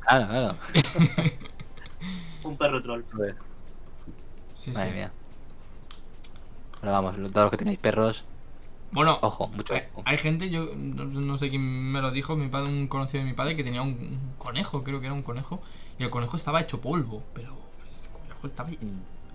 [0.00, 0.56] Claro, claro.
[2.44, 3.02] Un perro troll.
[4.54, 4.94] Sí, madre sí.
[4.94, 5.12] mía.
[6.80, 8.24] Pero vamos, todos los que tenéis perros,
[8.92, 10.02] Bueno, ojo, mucho hay, ojo.
[10.04, 13.30] hay gente, yo no, no sé quién me lo dijo, mi padre, un conocido de
[13.30, 15.62] mi padre, que tenía un, un conejo, creo que era un conejo,
[15.98, 18.68] y el conejo estaba hecho polvo, pero el conejo estaba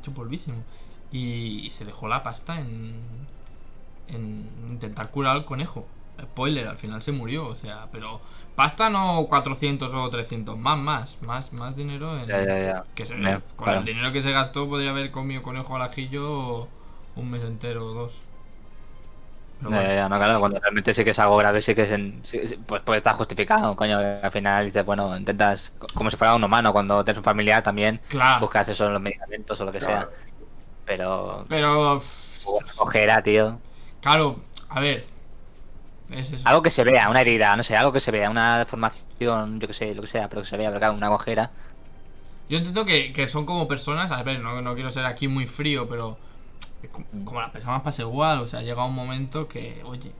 [0.10, 0.64] hecho polvísimo.
[1.12, 3.28] Y, y se dejó la pasta en,
[4.08, 5.88] en intentar curar al conejo.
[6.22, 8.22] Spoiler, al final se murió, o sea, pero
[8.56, 12.28] pasta no 400 o 300, más, más, más, más dinero en...
[12.28, 12.84] Ya, ya, ya.
[12.96, 16.68] Que se, Me- con el dinero que se gastó podría haber comido conejo al ajillo
[17.16, 18.24] un mes entero o dos.
[19.60, 19.94] Pero bueno.
[19.94, 22.58] ya, no, claro, cuando realmente sí que es algo grave, sí que es en- sí-
[22.66, 24.00] pues puede estar justificado, coño.
[24.00, 27.62] Al final dices, bueno, intentas, co- como si fuera un humano, cuando tienes un familiar
[27.62, 28.40] también, Claro.
[28.42, 30.10] buscas eso en los medicamentos o lo que Claro.
[30.10, 30.18] sea.
[30.86, 32.00] Pero, Pero,
[32.80, 33.60] ojera, tío.
[34.02, 34.40] claro,
[34.70, 35.04] a ver.
[36.12, 36.48] Es eso.
[36.48, 39.68] Algo que se vea, una herida, no sé, algo que se vea, una deformación, yo
[39.68, 41.52] que sé, lo que sea, pero que se vea, pero claro, una ojera.
[42.50, 45.46] Yo entiendo que, que son como personas, a ver, no, no quiero ser aquí muy
[45.46, 46.18] frío, pero
[46.88, 50.12] como, como las personas pasa igual, o sea, llega un momento que, oye,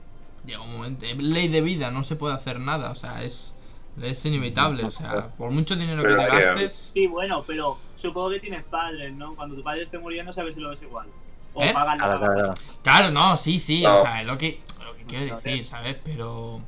[0.44, 3.56] llega un momento, es ley de vida, no se puede hacer nada, o sea, es
[4.00, 6.90] Es inevitable, o sea, por mucho dinero que te que- gastes.
[6.94, 9.34] Sí, bueno, pero supongo que tienes padres, ¿no?
[9.34, 11.08] Cuando tu padre esté muriendo, sabes si lo ves igual.
[11.52, 11.72] O ¿Eh?
[11.72, 12.54] pagan Claro, la claro, claro.
[12.82, 15.64] Claro, no, sí, sí, o sea, es lo que, lo que quiero decir, eh.
[15.64, 15.96] ¿sabes?
[16.04, 16.60] Pero.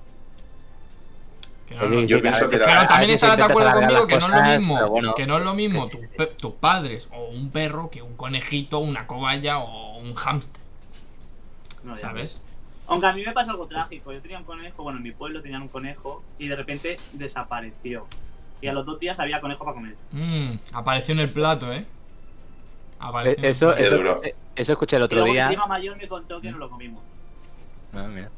[1.79, 4.59] Sí, Yo sí, pienso que a también estarás de acuerdo conmigo que no es lo
[4.59, 5.15] mismo, bueno.
[5.15, 5.99] que no es lo mismo tu
[6.39, 10.63] tus padres o un perro que un conejito, una cobaya o un hámster,
[11.85, 12.41] No, ¿sabes?
[12.87, 14.13] Aunque a mí me pasa algo trágico.
[14.13, 18.07] Yo tenía un conejo, bueno, en mi pueblo tenían un conejo y de repente desapareció.
[18.61, 19.97] Y a los dos días había conejo para comer.
[20.11, 21.79] Mm, apareció en el plato, ¿eh?
[21.79, 21.87] Eh,
[22.99, 24.21] Apareció en el Eso, eso,
[24.55, 25.67] eso escuché el Y otro luego mi día.
[25.67, 27.03] mayor me contó que no lo comimos.
[27.93, 28.31] Ah, mira.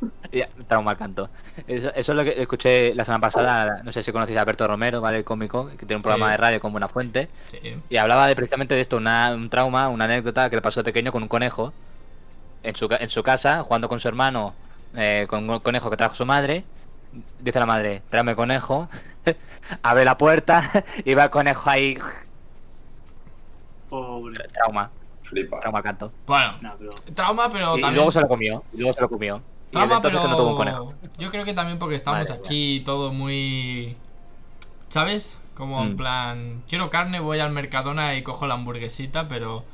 [0.68, 1.28] trauma al canto.
[1.66, 3.82] Eso, eso es lo que escuché la semana pasada.
[3.84, 5.18] No sé si conocéis a Alberto Romero, ¿vale?
[5.18, 6.30] El cómico, que tiene un programa Sí.
[6.32, 7.28] de radio con Buena Fuente.
[7.50, 7.76] Sí.
[7.88, 10.84] Y hablaba de, precisamente de esto, una- un trauma, una anécdota que le pasó de
[10.84, 11.72] pequeño con un conejo
[12.62, 14.54] en su, en su casa, jugando con su hermano,
[14.94, 16.64] eh, con un conejo que trajo su madre.
[17.40, 18.88] Dice la madre, tráeme conejo.
[19.82, 20.70] Abre la puerta
[21.04, 21.98] y va el conejo ahí.
[23.88, 24.46] Pobre.
[24.52, 24.90] Trauma,
[25.22, 25.58] Flipa.
[25.60, 26.12] trauma al canto.
[26.26, 26.92] Bueno, No, pero.
[27.14, 27.96] trauma, pero Y, y también.
[27.96, 29.42] luego se lo comió, y luego se lo comió.
[29.72, 30.94] Y entonces que no tuvo un pero conejo.
[31.18, 32.46] yo creo que también porque estamos Madre mía.
[32.46, 33.96] aquí todo muy...
[34.88, 35.38] ¿Sabes?
[35.54, 35.96] Como en Mm.
[35.96, 39.64] plan, quiero carne, voy al Mercadona y cojo la hamburguesita, pero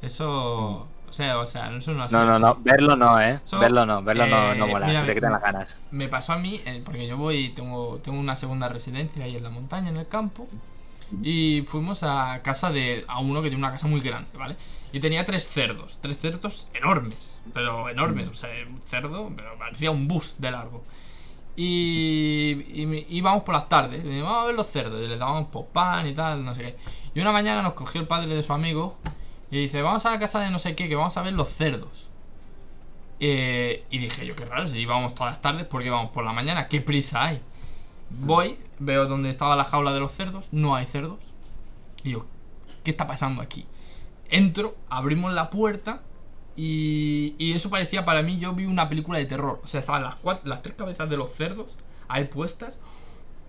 [0.00, 0.86] eso...
[1.08, 2.10] O sea, o sea, eso no Mm.
[2.10, 3.38] No, no, no, verlo no, eh.
[3.44, 5.76] So, verlo no, verlo no, eh, no mola, mira, te quitan las ganas.
[5.90, 9.42] Me pasó a mí, eh, porque yo voy, tengo, tengo una segunda residencia ahí en
[9.42, 10.48] la montaña, en el campo,
[11.22, 14.56] y fuimos a casa de a uno que tiene una casa muy grande, ¿vale?
[14.92, 19.90] Y tenía tres cerdos, tres cerdos enormes, pero enormes, o sea, un cerdo, pero parecía
[19.90, 20.84] un bus de largo.
[21.56, 22.64] Y,
[23.08, 26.06] íbamos por las tardes, y vamos a ver los cerdos, y le dábamos pues, pan
[26.06, 26.76] y tal, no sé qué.
[27.14, 28.98] Y una mañana nos cogió el padre de su amigo
[29.50, 31.48] y dice, vamos a la casa de no sé qué, que vamos a ver los
[31.48, 32.10] cerdos.
[33.20, 36.24] Eh, y dije yo, qué raro, si íbamos todas las tardes, ¿por qué vamos por
[36.24, 36.68] la mañana?
[36.68, 37.40] ¿Qué prisa hay?
[38.10, 41.32] Voy, veo dónde estaba la jaula de los cerdos, no hay cerdos.
[42.04, 42.26] Y yo,
[42.84, 43.66] ¿qué está pasando aquí?
[44.32, 46.02] Entro, abrimos la puerta
[46.56, 49.60] y, y eso parecía para mí, yo vi una película de terror.
[49.62, 51.76] O sea, estaban las, cuatro, las tres cabezas de los cerdos
[52.08, 52.80] ahí puestas,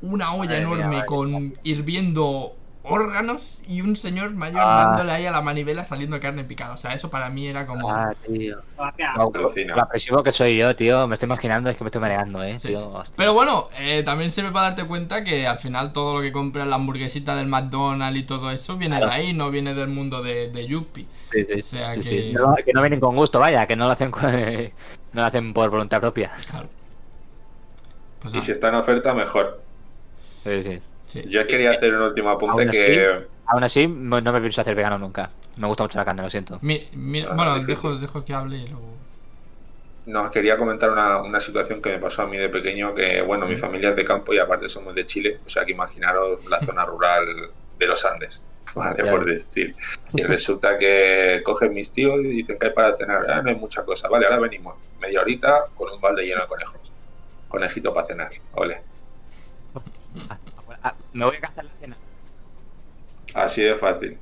[0.02, 2.56] una olla Madre enorme con hirviendo
[2.86, 4.86] órganos y un señor mayor Ah.
[4.88, 6.74] dándole ahí a la manivela saliendo carne picada.
[6.74, 7.90] O sea, eso para mí era como...
[7.90, 8.58] Ah, tío.
[8.78, 11.08] Ah, lo apresivo que soy yo, tío.
[11.08, 12.60] Me estoy imaginando, es que me estoy mareando, eh.
[12.60, 12.78] Sí, tío.
[12.80, 12.86] sí.
[12.92, 13.14] hostia.
[13.16, 16.68] Pero bueno, eh, también sirve para darte cuenta que al final todo lo que compras,
[16.68, 19.14] la hamburguesita del McDonald's y todo eso, viene Claro.
[19.14, 21.08] de ahí, no viene del mundo de, de Yuppie.
[21.32, 22.34] Sí, sí, o sea sí, que- sí.
[22.34, 24.12] No, que no vienen con gusto, vaya, que no lo hacen
[25.14, 26.32] no lo hacen por voluntad propia.
[26.50, 26.68] Claro.
[28.20, 29.62] Pues Y si está en oferta, mejor.
[30.44, 30.82] Sí, sí.
[31.14, 31.24] Sí.
[31.30, 33.28] Yo quería hacer un último apunte Aún así- que.
[33.46, 35.30] Aún así, no no me pienso hacer vegano nunca.
[35.58, 36.58] Me gusta mucho la carne, lo siento.
[36.62, 36.82] Mi-
[37.28, 38.94] Ah, bueno, dejo, dejo que hable y luego.
[40.06, 43.46] No, quería comentar una, una situación que me pasó a mí de pequeño, que bueno,
[43.46, 46.60] mi familia es de campo y aparte somos de Chile, o sea que imaginaros la
[46.60, 47.26] zona rural
[47.80, 48.42] de los Andes,
[48.76, 49.02] ¿vale?
[49.06, 49.12] Ya.
[49.12, 49.74] Por decir.
[50.14, 53.56] Y resulta que cogen mis tíos y dicen que hay para cenar, ah, no hay
[53.56, 56.92] mucha cosa, vale, ahora venimos, media horita con un balde lleno de conejos.
[57.48, 58.82] Conejito para cenar, ole.
[60.84, 61.98] Ah, me voy a gastar la cena.
[63.34, 64.18] Así de fácil.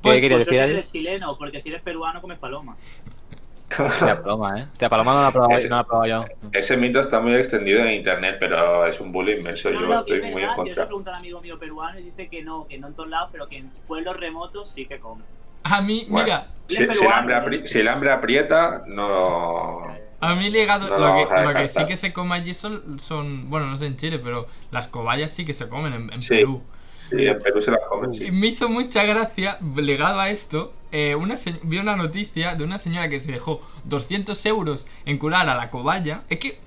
[0.00, 2.76] Pues- ¿Qué quería Por decir, eres chileno, porque si eres peruano comes paloma.
[3.78, 4.66] Hostia, paloma, eh.
[4.72, 6.24] Hostia, paloma no la he probado, Ese- no la he probado yo.
[6.52, 9.96] Ese mito está muy extendido en internet, pero es un bulo inmenso, No, yo no,
[9.98, 10.86] estoy es muy en verdad, Yo contra.
[10.86, 13.28] pregunto a un amigo mío peruano y dice que no, que no en todos lados,
[13.32, 15.24] pero que en pueblos remotos sí que comen.
[15.64, 16.24] A mí, Bueno.
[16.24, 19.82] mira, Si, si el hambre apri- si el hambre aprieta, no...
[20.20, 23.48] a mí ligado, No lo que, lo que sí que se come allí son, son,
[23.50, 26.36] bueno, no sé en Chile, pero las cobayas sí que se comen en, en Sí.
[26.36, 26.62] Perú.
[27.10, 31.14] Sí, en Perú se las comen, Y me hizo mucha gracia, ligado a esto, eh,
[31.16, 35.56] una vi una noticia de una señora que se dejó 200 euros en curar a
[35.56, 36.22] la cobaya.
[36.28, 36.60] Es que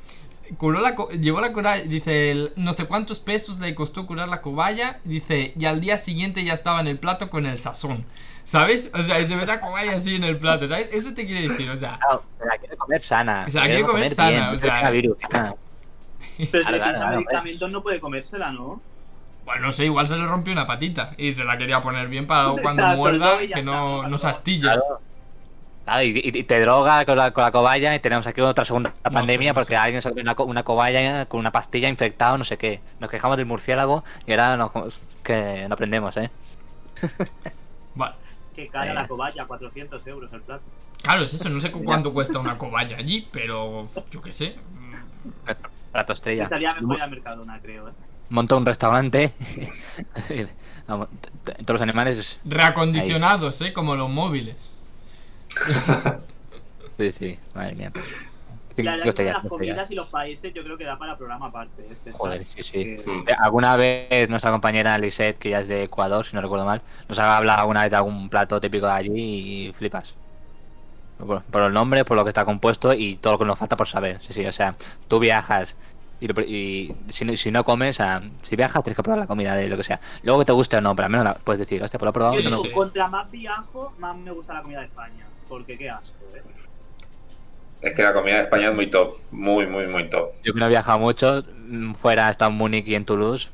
[0.57, 4.27] curó la co- llevó la cobaya, dice, el- no sé cuántos pesos le costó curar
[4.29, 8.05] la cobaya, dice, y al día siguiente ya estaba en el plato con el sazón.
[8.45, 8.91] ¿Sabes?
[8.93, 10.89] O sea, y se ve la cobaya así en el plato, ¿sabes?
[10.91, 13.49] Eso te quiere decir, o sea, Claro, se la quiere comer sana.
[13.49, 15.17] Se la quiere comer sana, bien, o sea- virus.
[16.51, 16.71] Pero si
[17.15, 18.81] medicamentos no puede comérsela, ¿no?
[19.45, 22.25] bueno, no sé, igual se le rompió una patita y se la quería poner bien
[22.27, 24.61] para cuando muerda que no, no se astille.
[24.61, 25.01] Claro.
[25.85, 29.11] Claro, y, te droga con la, con la cobaya y tenemos aquí otra segunda No
[29.11, 29.75] pandemia sé, no porque sé.
[29.75, 32.79] alguien se comió una, co- una cobaya con una pastilla infectada o no sé qué.
[33.01, 34.71] Nos quejamos del murciélago y ahora nos,
[35.23, 36.29] que no aprendemos, ¿eh?
[37.95, 38.15] Vale.
[38.55, 38.93] Que cara Eh.
[38.93, 40.63] la cobaya, 400 euros el plato.
[41.01, 44.55] Claro, es eso, no sé cu- cuánto cuesta una cobaya allí, pero yo qué sé.
[45.91, 46.43] Plato estrella.
[46.45, 47.93] Estaría mejor ir al Mercadona, creo, ¿eh?
[48.29, 49.31] Monto un restaurante.
[50.87, 51.07] Vamos,
[51.43, 52.39] todos los animales.
[52.45, 53.73] Reacondicionados, ¿eh?
[53.73, 54.71] Como los móviles.
[56.97, 57.91] Sí, sí, madre mía.
[58.77, 61.47] La verdad es que las comidas y los países yo creo que da para programa
[61.47, 61.83] aparte.
[62.05, 62.11] ¿eh?
[62.11, 62.71] Joder, sí, sí.
[62.71, 63.29] Que- Mm.
[63.29, 66.81] Eh, Alguna vez nuestra compañera Lisette, que ya es de Ecuador, si no recuerdo mal,
[67.07, 69.11] nos ha hablado alguna vez de algún plato típico de allí
[69.69, 70.15] y flipas.
[71.17, 73.77] Por, por el nombre, por lo que está compuesto y todo lo que nos falta
[73.77, 74.19] por saber.
[74.21, 74.75] Sí, sí, o sea,
[75.07, 75.75] tú viajas
[76.19, 79.19] y, lo- y si, no- si no comes, o sea, si viajas tienes que probar
[79.19, 79.99] la comida de lo que sea.
[80.23, 82.09] Luego que te guste o no, pero al menos la- puedes decir, hostia, pues lo
[82.09, 82.39] he probado.
[82.39, 82.71] Yo no digo, sí.
[82.71, 85.25] contra más viajo, más me gusta la comida de España.
[85.53, 86.41] Porque qué asco, ¿eh?
[87.83, 89.17] Es que la comida de España es muy top.
[89.29, 90.31] Muy, muy, muy top.
[90.43, 93.49] Yo que no he viajado mucho, mm, fuera he estado en Múnich y en Toulouse,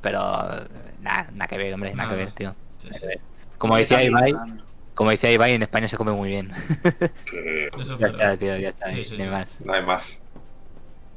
[0.00, 0.66] pero eh,
[1.00, 2.24] nada, nada que ver, hombre, nada que Nada.
[2.24, 2.54] ver, tío.
[2.78, 3.00] Sí, Nada sí.
[3.00, 3.20] que ver.
[3.58, 4.60] Como decía también, Ibai, también.
[4.94, 6.52] como decía Ibai, en España se come muy bien.
[7.80, 8.32] Eso es ya verdad.
[8.34, 9.26] está, tío, ya está, Sí, no hay sí.
[9.26, 9.60] más.
[9.64, 10.22] no hay más.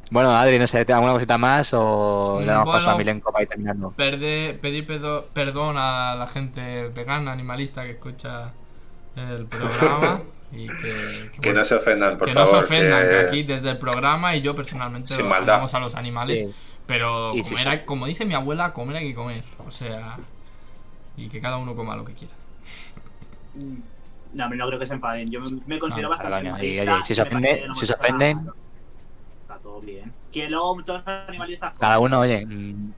[0.10, 2.92] Bueno, Adri, no sé, ¿alguna cosita más o le damos paso Bueno.
[2.92, 3.94] a Milenko para ir terminando?
[3.98, 8.52] Perde- pedir pedo- perdón a la gente vegana, animalista que escucha
[9.16, 12.64] el programa y que, que, Que bueno, no se ofendan, por que no favor.
[12.64, 13.10] se ofendan, que...
[13.10, 16.56] que- aquí desde el programa y yo personalmente amamos a los animales, Sí.
[16.86, 17.80] pero Y como, sí, era- sí.
[17.86, 20.18] como dice mi abuela, comer hay que comer, o sea,
[21.18, 22.34] y que cada uno coma lo que quiera.
[23.56, 23.76] Mm,
[24.34, 25.30] No, no creo que se enfaden.
[25.30, 28.50] Yo me, considero No, bastante animalista oye, si se ofende- que no si se ofenden-.
[29.44, 30.12] Está todo bien.
[30.32, 31.74] Que luego todos los animalistas.
[31.80, 32.44] Cada uno, oye.
[32.46, 32.94] mm,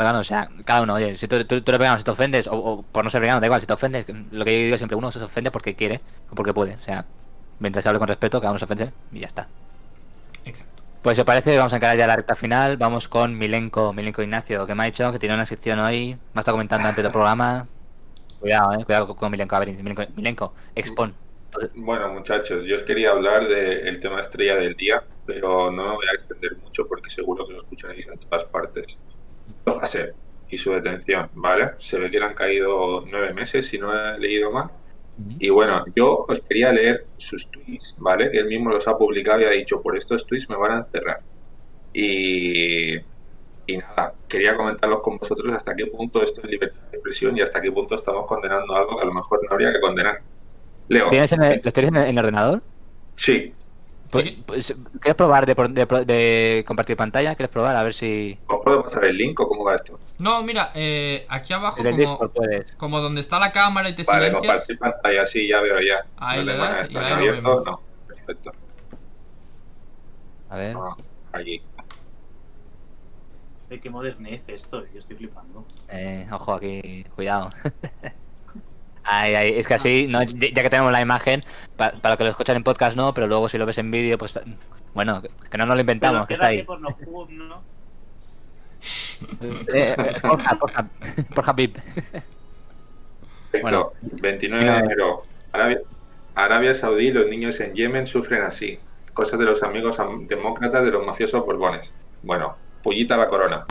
[0.00, 2.10] Cada uno, o sea, cada uno, oye, si tú, tú, tú eres vegano, si te
[2.10, 4.64] ofendes, o, o por no ser vegano, da igual, si te ofendes, lo que yo
[4.66, 7.04] digo siempre, uno se ofende porque quiere o porque puede, o sea,
[7.58, 9.48] mientras se hable con respeto, cada uno se ofende y ya está.
[10.44, 10.82] Exacto.
[11.02, 14.22] Pues si os parece, vamos a encarar ya la recta final, vamos con Milenko, Milenko
[14.22, 17.02] Ignacio, que me ha dicho que tiene una sección hoy, me ha estado comentando antes
[17.04, 17.68] del programa.
[18.40, 21.14] Cuidado, eh, cuidado con- con Milenko, a ver, Milenko, Milenko, expon.
[21.76, 26.06] Bueno, muchachos, yo os quería hablar del tema estrella del día, pero no me voy
[26.08, 28.98] a extender mucho porque seguro que lo escucharéis en todas partes.
[29.66, 30.14] Los Hasser
[30.48, 31.72] y su detención, ¿vale?
[31.78, 34.70] Se ve que le han caído nueve meses, si no he leído mal.
[35.38, 38.30] Y bueno, yo os quería leer sus tweets, ¿vale?
[38.32, 41.20] Él mismo los ha publicado y ha dicho, por estos tweets me van a encerrar.
[41.92, 42.96] Y,
[43.66, 47.42] y nada, quería comentarlos con vosotros hasta qué punto esto es libertad de expresión y
[47.42, 50.20] hasta qué punto estamos condenando algo que a lo mejor no habría que condenar.
[50.88, 51.08] Leo.
[51.10, 52.62] ¿Tienes en el, ¿Los tienes en el, en el ordenador?
[53.14, 53.54] Sí,
[54.22, 57.34] ¿Quieres probar de, de- de compartir pantalla?
[57.34, 57.76] ¿Quieres probar?
[57.76, 58.38] A ver si...
[58.46, 59.98] ¿os puedo pasar el link o cómo va esto?
[60.20, 62.74] No, mira, eh, aquí abajo En el como, Discord puedes.
[62.76, 66.06] como donde está la cámara y te Vale, silencias, compartir pantalla, sí, ya veo ya.
[66.16, 67.64] Ahí No le das y ahí lo abierto, vemos.
[67.66, 68.52] No, perfecto.
[70.48, 70.76] A ver.
[70.78, 70.96] Ah,
[71.32, 71.62] allí.
[73.70, 75.64] Eh, qué modernez esto, eh, yo estoy flipando.
[75.88, 77.50] Eh, ojo aquí, cuidado.
[79.04, 81.42] Ay, ay, es que así, no, ya que tenemos la imagen,
[81.76, 84.16] pa- para que lo escuchan en podcast no, pero luego si lo ves en vídeo,
[84.18, 84.38] pues
[84.94, 86.62] bueno, que- no nos lo inventamos, que está ahí.
[86.62, 86.88] Por no
[87.46, 87.62] ¿no?
[89.72, 90.86] Eh, eh, porja, porja,
[91.34, 91.76] porja VIP.
[93.50, 93.62] Perfecto.
[93.62, 93.92] Bueno.
[94.02, 95.22] 29 de enero.
[95.52, 95.78] Arabia,
[96.34, 98.78] Arabia Saudí, los niños en Yemen sufren así.
[99.14, 101.94] Cosas de los amigos am- demócratas de los mafiosos borbones.
[102.22, 103.64] Bueno, pullita la corona.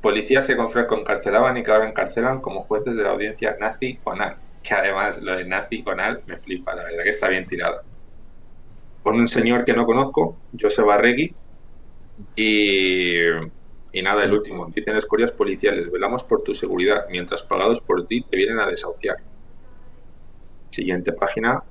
[0.00, 3.98] Policías que con fresco encarcelaban y que ahora encarcelan como jueces de la audiencia nazi
[4.04, 4.36] ONAL.
[4.62, 7.82] Que además lo de nazi ONAL me flipa, la verdad que está bien tirado.
[9.02, 11.34] Por un señor que no conozco, Josep Arregui.
[12.36, 13.20] Y,
[13.92, 14.66] y nada, el último.
[14.74, 15.90] Dicen escorias policiales.
[15.90, 19.16] Velamos por tu seguridad, mientras pagados por ti te vienen a desahuciar.
[20.70, 21.62] Siguiente página.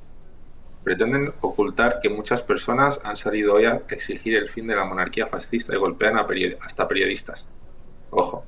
[0.84, 5.28] Pretenden ocultar que muchas personas han salido hoy a exigir el fin de la monarquía
[5.28, 7.48] fascista y golpean a period- hasta periodistas.
[8.10, 8.43] Ojo.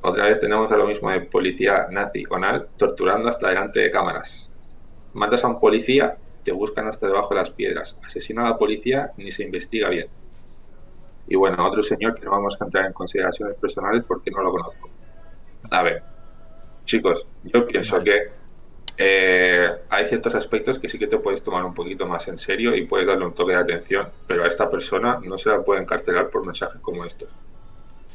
[0.00, 4.50] Otra vez tenemos a lo mismo de policía nazi conal torturando hasta delante de cámaras.
[5.12, 7.98] Matas a un policía, te buscan hasta debajo de las piedras.
[8.06, 10.06] Asesina a la policía, ni se investiga bien.
[11.26, 14.50] Y bueno, otro señor que no vamos a entrar en consideraciones personales porque no lo
[14.50, 14.88] conozco.
[15.70, 16.02] A ver,
[16.84, 18.30] chicos, yo pienso que
[18.96, 22.74] eh, hay ciertos aspectos que sí que te puedes tomar un poquito más en serio
[22.74, 25.82] y puedes darle un toque de atención, pero a esta persona no se la puede
[25.82, 27.28] encarcelar por mensajes como estos.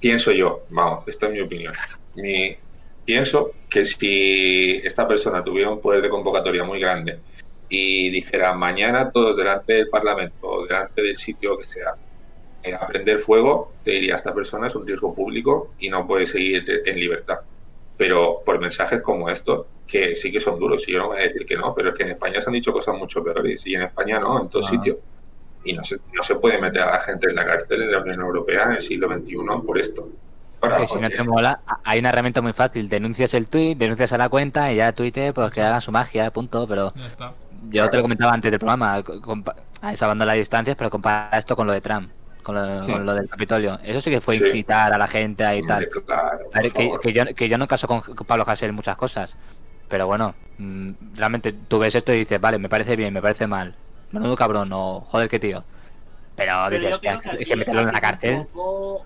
[0.04, 1.74] Pienso yo, vamos, esta es mi opinión.
[2.16, 2.54] Mi,
[3.06, 7.20] pienso que si esta persona tuviera un poder de convocatoria muy grande
[7.70, 11.96] y dijera mañana todos delante del Parlamento o delante del sitio que sea
[12.64, 16.26] eh, a prender fuego, te diría esta persona es un riesgo público y no puede
[16.26, 17.40] seguir en libertad.
[17.96, 21.22] Pero por mensajes como estos, que sí que son duros, y yo no voy a
[21.22, 23.76] decir que no, pero es que en España se han dicho cosas mucho peores y
[23.76, 24.70] en España no, en todos Ah.
[24.72, 24.98] sitios.
[25.64, 28.00] Y no se, no se puede meter a la gente en la cárcel en la
[28.02, 29.36] Unión Europea en el siglo XXI
[29.66, 30.08] por esto.
[30.60, 34.18] Para, si no te mola, hay una herramienta muy fácil, denuncias el tweet, denuncias a
[34.18, 37.34] la cuenta y ya Twitter pues que haga su magia, punto, pero Ya está.
[37.70, 39.04] yo te lo comentaba antes del programa,
[39.96, 42.10] salvando las distancias, pero compara esto con lo de Trump,
[42.44, 42.92] con lo, Sí.
[42.94, 43.78] con lo del Capitolio.
[43.84, 44.46] Eso sí que fue Sí.
[44.46, 45.88] incitar a la gente ahí y tal.
[45.90, 49.34] claro, que, yo, que yo no caso con, con Pablo Hasél en muchas cosas.
[49.90, 53.48] Pero bueno, mm, realmente tú ves esto y dices, vale, me parece bien, me parece
[53.48, 53.76] mal.
[54.14, 55.64] Menudo cabrón o joder, qué tío.
[56.36, 58.36] Pero, Pero dices, hostia, que es que meterlo en la cárcel.
[58.38, 59.06] Un poco,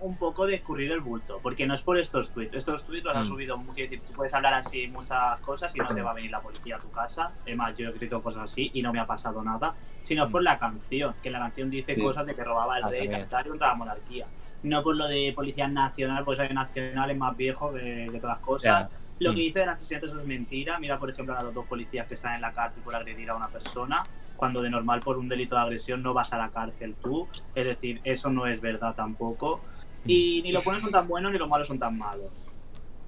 [0.00, 2.54] un poco de escurrir el bulto, porque no es por estos tweets.
[2.54, 3.24] Estos tweets los Mm.
[3.30, 6.30] subido, quiero decir, tú puedes hablar así muchas cosas y no te va a venir
[6.30, 7.32] la policía a tu casa.
[7.42, 9.74] Además, yo he escrito cosas así y no me ha pasado nada.
[10.02, 10.30] Sino Mm.
[10.32, 12.00] por la canción, que la canción dice Sí.
[12.02, 14.26] cosas de que robaba el Ah, rey cantar contra la monarquía.
[14.62, 18.38] No por lo de policía nacional, pues el nacional es más viejo que, que todas
[18.38, 18.90] las cosas.
[18.90, 18.98] Ya.
[19.20, 19.34] Lo Mm.
[19.36, 20.78] que dice del asesinato eso es mentira.
[20.78, 23.36] Mira, por ejemplo, a los dos policías que están en la cárcel por agredir a
[23.36, 24.02] una persona,
[24.44, 27.26] cuando de normal por un delito de agresión no vas a la cárcel tú.
[27.54, 29.62] Es decir, eso no es verdad tampoco.
[30.04, 32.26] Y ni los buenos son tan buenos ni los malos son tan malos.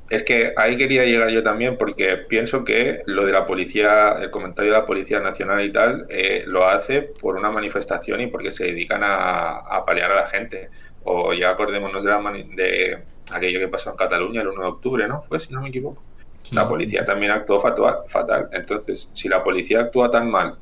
[0.08, 4.30] Es que ahí quería llegar yo también porque pienso que lo de la policía, el
[4.30, 8.50] comentario de la Policía Nacional y tal, eh, lo hace por una manifestación y porque
[8.50, 10.70] se dedican a, a paliar a la gente.
[11.04, 14.68] O ya acordémonos de, la mani- de aquello que pasó en Cataluña el 1 de
[14.68, 15.20] octubre, ¿no?
[15.20, 16.02] Fue, si no me equivoco.
[16.44, 16.54] Sí.
[16.54, 18.48] La policía también actuó fatal, fatal.
[18.52, 20.56] Entonces, si la policía actúa tan mal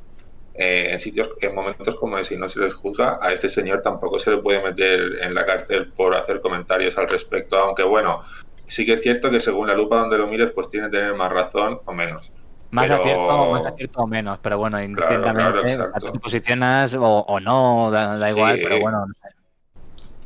[0.57, 3.81] eh, en sitios, en momentos como ese y no se les juzga, a este señor
[3.81, 8.21] tampoco se le puede meter en la cárcel por hacer comentarios al respecto, aunque bueno,
[8.67, 11.13] sí que es cierto que según la lupa donde lo mires, pues tiene que tener
[11.13, 12.31] más razón o menos.
[12.71, 16.05] Más Pero- acierto, más acierto o menos, pero bueno, indistintamente, claro, o sea, exacto.
[16.07, 18.33] tú te posicionas o, o no, da, da Sí.
[18.33, 19.35] igual, pero bueno, no sé.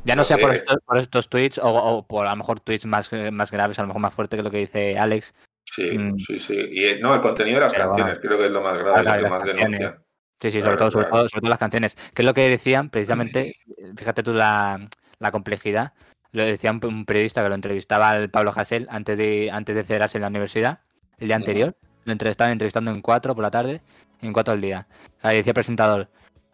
[0.04, 0.42] Ya no, No sea sé.
[0.42, 3.78] por estos, por estos tweets o, o por a lo mejor tweets más, más graves,
[3.78, 5.34] a lo mejor más fuerte que lo que dice Alex.
[5.64, 6.18] Sí, Mm.
[6.18, 6.56] sí, sí.
[6.72, 8.28] Y eh, no, el contenido de las Pero canciones bueno.
[8.28, 9.98] creo que es lo más grave, lo claro, que más denuncian.
[10.40, 11.22] Sí, sí, Claro, sobre, todo, sobre, claro.
[11.22, 11.96] todo, sobre todo las canciones.
[12.14, 14.80] Que es lo que decían precisamente, eh, fíjate tú la,
[15.18, 15.92] la complejidad.
[16.32, 19.84] Lo decía un, un periodista que lo entrevistaba al Pablo Hasél antes de, antes de
[19.84, 20.80] cerrarse en la universidad,
[21.18, 21.76] el día anterior.
[22.04, 23.82] Lo entrevistaban entrevistando en cuatro por la tarde
[24.22, 24.86] en cuatro al día.
[25.22, 26.08] Ahí decía el presentador,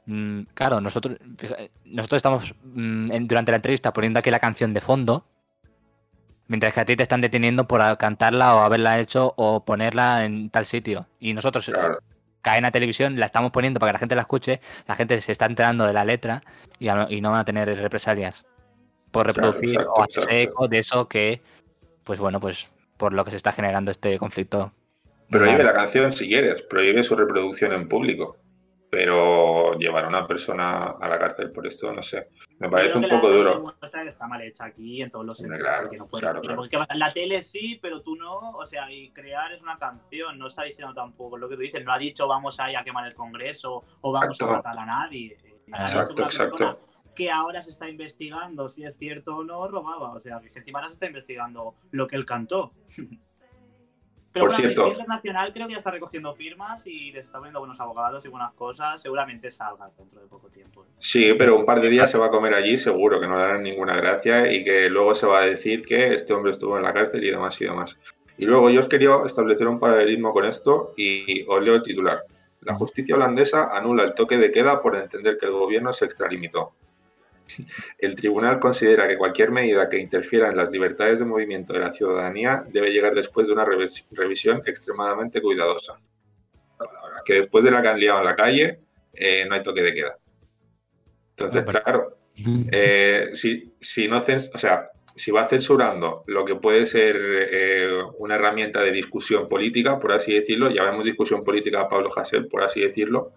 [0.06, 1.18] mm, claro, nosotros,
[1.84, 5.26] nosotros estamos mm, durante la entrevista poniendo aquí la canción de fondo,
[6.48, 10.50] mientras que a ti te están deteniendo por cantarla o haberla hecho o ponerla en
[10.50, 11.06] tal sitio.
[11.18, 11.98] Y nosotros, Claro.
[12.46, 15.46] Cadena televisión, la estamos poniendo para que la gente la escuche, la gente se está
[15.46, 16.44] enterando de la letra
[16.78, 18.44] y, no van a tener represalias
[19.10, 20.52] por Claro, reproducir exacto, o hacerse exacto.
[20.52, 21.40] eco de eso que,
[22.04, 24.72] pues bueno, pues por lo que se está generando este conflicto.
[25.28, 25.64] Prohíbe Claro.
[25.64, 28.36] la canción si quieres, prohíbe su reproducción en público.
[28.88, 32.28] Pero llevar a una persona a la cárcel por esto, no sé.
[32.58, 33.74] Me parece un poco la duro.
[33.80, 35.60] que está mal hecha aquí en todos los sentidos.
[35.60, 36.56] claro, porque no puede- claro, claro.
[36.56, 38.32] porque la tele sí, pero tú no.
[38.52, 40.38] O sea, y crear es una canción.
[40.38, 41.84] No está diciendo tampoco lo que tú dices.
[41.84, 44.54] No ha dicho vamos a ir a quemar el Congreso o vamos Exacto.
[44.54, 45.36] a matar a nadie.
[45.72, 46.80] Ha dicho Exacto, exacto.
[47.14, 50.12] Que ahora se está investigando si es cierto o no robaba.
[50.12, 52.72] O sea, que encima ahora se está investigando lo que él cantó.
[54.36, 54.88] Pero Por cierto.
[54.88, 58.52] Internacional creo que ya está recogiendo firmas y les está poniendo buenos abogados y buenas
[58.52, 59.00] cosas.
[59.00, 60.84] Seguramente salga dentro de poco tiempo.
[60.98, 63.44] Sí, pero un par de días se va a comer allí, seguro que no le
[63.44, 66.82] harán ninguna gracia y que luego se va a decir que este hombre estuvo en
[66.82, 67.98] la cárcel y demás y demás.
[68.36, 72.24] Y luego yo os quería establecer un paralelismo con esto y os leo el titular.
[72.60, 76.68] La justicia holandesa anula el toque de queda por entender que el gobierno se extralimitó.
[77.98, 81.92] El tribunal considera que cualquier medida que interfiera en las libertades de movimiento de la
[81.92, 85.98] ciudadanía debe llegar después de una revis- revisión extremadamente cuidadosa.
[87.24, 88.80] Que después de la que han liado en la calle,
[89.14, 90.18] eh, no hay toque de queda.
[91.30, 92.18] Entonces, claro,
[92.70, 98.34] eh, si, si no o sea, si va censurando lo que puede ser eh, una
[98.34, 102.62] herramienta de discusión política, por así decirlo, ya vemos discusión política a Pablo Hasél, por
[102.62, 103.32] así decirlo,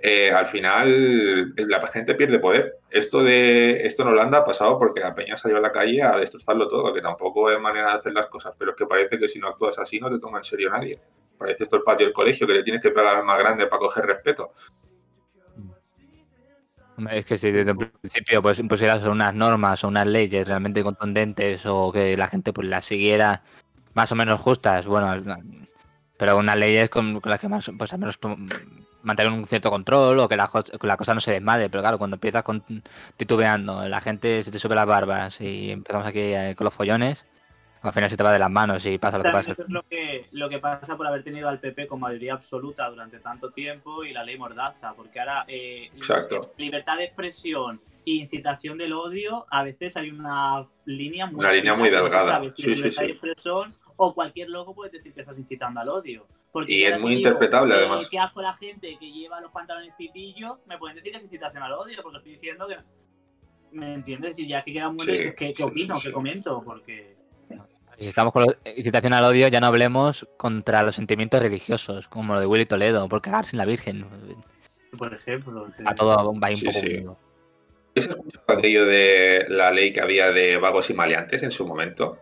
[0.00, 2.78] eh, al final la gente pierde poder.
[2.88, 6.16] Esto de esto en Holanda ha pasado porque la peña salió a la calle a
[6.16, 9.26] destrozarlo todo, que tampoco es manera de hacer las cosas, pero es que parece que
[9.26, 11.00] si no actúas así no te toma en serio nadie.
[11.36, 13.80] Parece esto el patio del colegio, que le tienes que pegar al más grande para
[13.80, 14.52] coger respeto.
[17.10, 21.62] Es que si desde el principio pues impusieras unas normas o unas leyes realmente contundentes
[21.64, 23.42] o que la gente pues las siguiera
[23.94, 25.40] más o menos justas, bueno,
[26.16, 28.18] pero unas leyes con, con las que más, pues al menos
[29.02, 31.82] mantener un cierto control o que la, jo- que la cosa no se desmadre, pero
[31.82, 32.62] claro, cuando empiezas con
[33.16, 37.24] titubeando, la gente se te sube las barbas y empezamos aquí eh, con los follones,
[37.82, 39.52] al final se te va de las manos y pasa lo que pasa.
[39.52, 42.88] eso es lo que, lo que pasa por haber tenido al PP con mayoría absoluta
[42.90, 46.52] durante tanto tiempo y la ley Mordaza, porque ahora eh, Exacto.
[46.58, 51.74] libertad de expresión e incitación del odio, a veces hay una línea muy Una línea
[51.74, 52.32] muy delgada.
[52.32, 53.06] sabe si Sí, sí, libertad sí.
[53.06, 56.26] de expresión o cualquier loco puede decir que estás incitando al odio.
[56.52, 58.08] Porque Y es muy digo, interpretable, eh, además.
[58.08, 61.62] Que asco la gente que lleva los pantalones pitillos, me pueden decir que es incitación
[61.62, 62.76] al odio, porque estoy diciendo que...
[63.70, 64.30] ¿Me entiendes?
[64.30, 66.08] Es decir, ya que queda muy Sí, que, que sí, opino, sí, sí.
[66.08, 67.16] que comento, porque...
[68.00, 72.34] Si estamos con la incitación al odio, ya no hablemos contra los sentimientos religiosos, como
[72.34, 74.06] lo de Willy Toledo, por cagarse en la Virgen.
[74.96, 77.18] Por ejemplo, A todo va un Sí, poco.
[77.96, 82.18] ¿Has escuchado aquello de la ley que había de vagos y maleantes en su momento?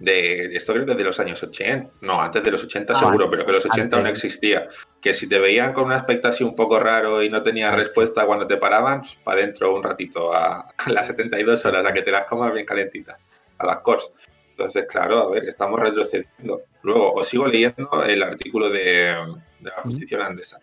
[0.00, 1.90] De esto creo que es de los años 80.
[2.00, 4.24] No, antes de los 80 Ah, seguro, pero que los 80 aún antes.
[4.24, 4.68] existía.
[5.00, 8.24] que si te veían con un aspecto así un poco raro y no tenías respuesta
[8.26, 12.24] cuando te paraban, para adentro un ratito, a, las 72 horas, a que te las
[12.24, 13.18] comas bien calentitas,
[13.58, 14.10] a las cores.
[14.50, 16.62] Entonces, claro, a ver, estamos retrocediendo.
[16.82, 19.14] Luego, os sigo leyendo el artículo de,
[19.60, 20.58] de la justicia holandesa.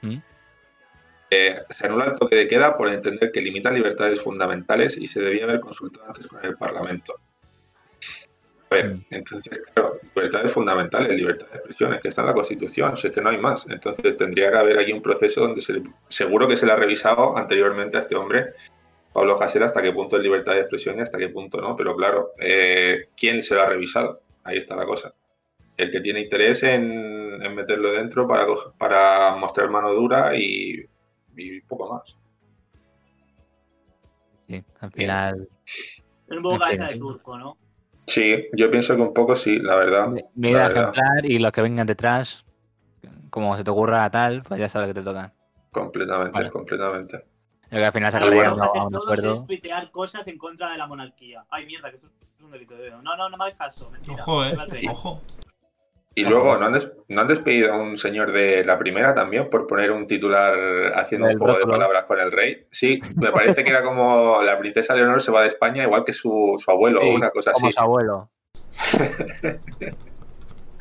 [0.00, 0.16] Mm.
[1.30, 5.20] Eh, se anula el toque de queda por entender que limita libertades fundamentales y se
[5.20, 7.20] debía haber consultado antes con el Parlamento.
[8.70, 9.04] A ver, Mm.
[9.10, 13.12] entonces, claro, libertades fundamentales, libertad de expresión, es que está en la Constitución, si es
[13.14, 13.64] que no hay más.
[13.68, 16.76] Entonces tendría que haber aquí un proceso donde se le- seguro que se le ha
[16.76, 18.52] revisado anteriormente a este hombre,
[19.12, 21.74] Pablo Hasél, hasta qué punto es libertad de expresión y hasta qué punto no.
[21.76, 24.20] Pero claro, eh, ¿quién se lo ha revisado?
[24.44, 25.14] Ahí está la cosa.
[25.76, 30.84] El que tiene interés en, en meterlo dentro para, coger- para mostrar mano dura y,
[31.36, 32.16] y poco más.
[34.46, 35.48] Sí, al final.
[35.66, 36.78] Es un poco En fin.
[36.78, 37.56] cabeza de turco, ¿no?
[38.08, 40.08] Sí, yo pienso que un poco sí, la verdad.
[40.34, 42.44] Mira ejemplar y los que vengan detrás,
[43.30, 45.32] como se te ocurra tal, pues ya sabes que te tocan.
[45.70, 46.50] Completamente, Vale.
[46.50, 47.24] completamente.
[47.70, 49.32] Yo que al final se Lo acabaría hacen un todos acuerdo.
[49.34, 51.44] es tuitear cosas en contra de la monarquía.
[51.50, 53.02] Ay, mierda, que eso es un delito de dedo.
[53.02, 53.90] No, no, no me hagas caso.
[53.90, 54.14] Mentira.
[54.22, 54.56] Ojo, eh.
[54.88, 55.20] Ojo.
[56.18, 56.30] Y Ajá.
[56.30, 59.66] luego, ¿no han, des- ¿no han despedido a un señor de la primera también por
[59.66, 60.52] poner un titular
[60.96, 62.66] haciendo El un juego de palabras con el rey?
[62.70, 66.12] Sí, me parece que era como la princesa Leonor se va de España igual que
[66.12, 67.74] su, su abuelo Sí, o una cosa como así.
[67.74, 68.30] su abuelo.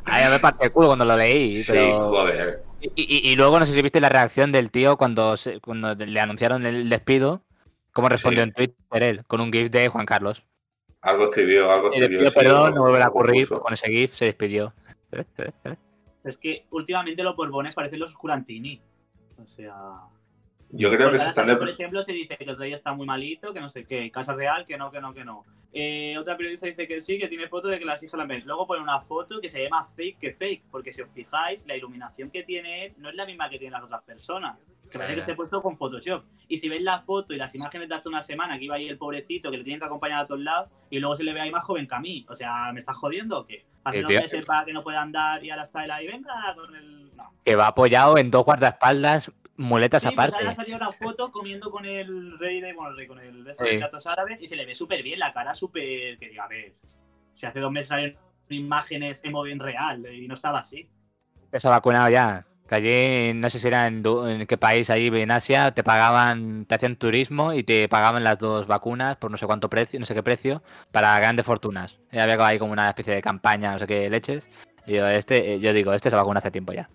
[0.06, 1.56] Ay, a ver, parte el culo cuando lo leí.
[1.58, 2.00] Sí, pero...
[2.02, 2.64] joder.
[2.80, 5.94] Y, y- y luego no sé si viste la reacción del tío cuando, se- cuando
[5.96, 7.42] le anunciaron el despido.
[7.92, 8.50] Cómo respondió Sí.
[8.50, 10.44] en Twitter él, con un GIF de Juan Carlos.
[11.02, 12.20] Algo escribió, algo Y escribió.
[12.20, 14.74] pidió sí, perdón, lo- no volverá a ocurrir, pues con ese GIF se despidió.
[16.24, 18.82] Es que últimamente los borbones parecen los Curantini.
[19.42, 19.74] O sea.
[20.70, 21.58] Yo creo que se están...
[21.58, 24.12] Por ejemplo, se dice que el rey está muy malito, que no sé qué.
[24.12, 25.46] Casa Real, que no, que no, que no.
[25.72, 28.44] Eh, otra periodista dice que sí, que tiene foto de que las hijas la ven.
[28.46, 30.64] Luego pone una foto que se más fake que fake.
[30.70, 33.84] Porque si os fijáis, la iluminación que tiene no es la misma que tienen las
[33.84, 34.60] otras personas.
[34.90, 36.24] Que parece que esté puesto con Photoshop.
[36.48, 38.88] Y si veis la foto y las imágenes de hace una semana, que iba ahí
[38.88, 41.42] el pobrecito, que le tienen que acompañar a todos lados, y luego se le ve
[41.42, 42.26] ahí más joven que a mí.
[42.30, 43.66] O sea, ¿me estás jodiendo o qué?
[43.84, 46.76] Hace dos meses para que no pueda andar y ahora está él ahí, venga, con
[46.76, 47.16] el.
[47.16, 47.34] No.
[47.44, 50.38] Que va apoyado en dos guardaespaldas, muletas Sí, pues aparte.
[50.38, 53.54] ahora salió una foto comiendo con el rey de, bueno, el rey con el de
[53.54, 53.80] Sí.
[54.06, 56.76] Árabes y se le ve súper bien, la cara súper, que diga, a ver,
[57.34, 58.18] si hace dos meses salieron
[58.50, 60.90] imágenes en real y no estaba así.
[61.52, 62.46] Ha vacunado ya.
[62.68, 65.84] Que allí, no sé si era en, du- en qué país, allí en Asia, te
[65.84, 70.00] pagaban, te hacían turismo y te pagaban las dos vacunas por no sé cuánto precio,
[70.00, 70.62] no sé qué precio,
[70.92, 71.98] para grandes fortunas.
[72.12, 74.48] Y había ahí como una especie de campaña, no sé qué leches.
[74.86, 76.90] Y yo, este, eh, yo digo, este se vacuna hace tiempo ya.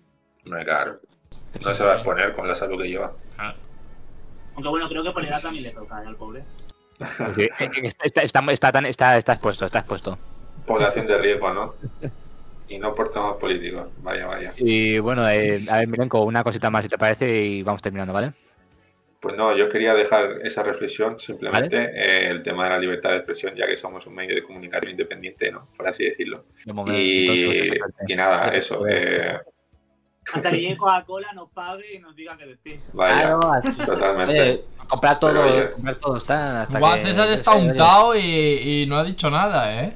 [0.45, 0.99] Hombre, claro.
[1.65, 3.11] No se va a exponer con la salud que lleva.
[4.55, 6.43] Aunque bueno, creo que por edad también le toca ¿eh, al pobre.
[7.33, 7.49] Sí, eh,
[7.83, 10.17] está, está, está, está tan- está- está expuesto, está expuesto.
[10.67, 11.73] Población de riesgo, ¿no?
[12.73, 13.87] Y no por temas políticos.
[14.01, 14.51] Vaya, vaya.
[14.57, 18.13] Y bueno, eh, a ver, Milenko, una cosita más si te parece y vamos terminando,
[18.13, 18.33] ¿vale?
[19.21, 23.17] Pues no, yo quería dejar esa reflexión, simplemente eh, el tema de la libertad de
[23.17, 25.67] expresión, ya que somos un medio de comunicación independiente, ¿no?
[25.77, 26.45] Por así decirlo.
[26.65, 27.27] De momento, Y,
[27.73, 28.85] entonces, y nada, eso.
[28.87, 29.39] eh,
[30.33, 32.79] Hasta que llegue Coca-Cola, nos pague y nos diga qué decir.
[32.93, 33.85] vaya, Claro, así.
[33.85, 34.41] totalmente.
[34.41, 36.61] Oye, comprar todo, comprar todo está.
[36.63, 39.93] Hasta que- César está untado y, y no ha dicho nada, ¿eh?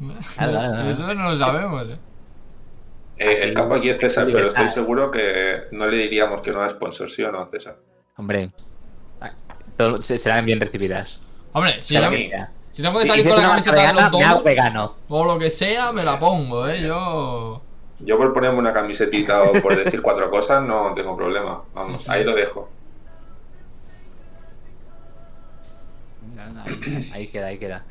[0.90, 1.96] Eso no lo sabemos, ¿eh?
[3.18, 6.60] Eh, el capo aquí es César, pero estoy seguro que no le diríamos que no
[6.60, 7.76] da sponsor, ¿sí o no, César?
[8.16, 8.50] Hombre,
[9.76, 11.20] todo- se- serán bien recibidas.
[11.52, 12.30] Hombre, si, tengo- mí.
[12.72, 14.94] si tengo que salir si con es la camiseta de vegana, los hago donuts vegano.
[15.08, 16.80] o lo que sea, me la pongo, ¿eh?
[16.82, 17.60] Yo...
[18.02, 21.62] Yo por ponerme una camisetita o por decir cuatro cosas no tengo problema.
[21.74, 22.10] Vamos, Sí, sí.
[22.10, 22.70] ahí lo dejo.
[27.12, 27.84] Ahí queda, ahí queda.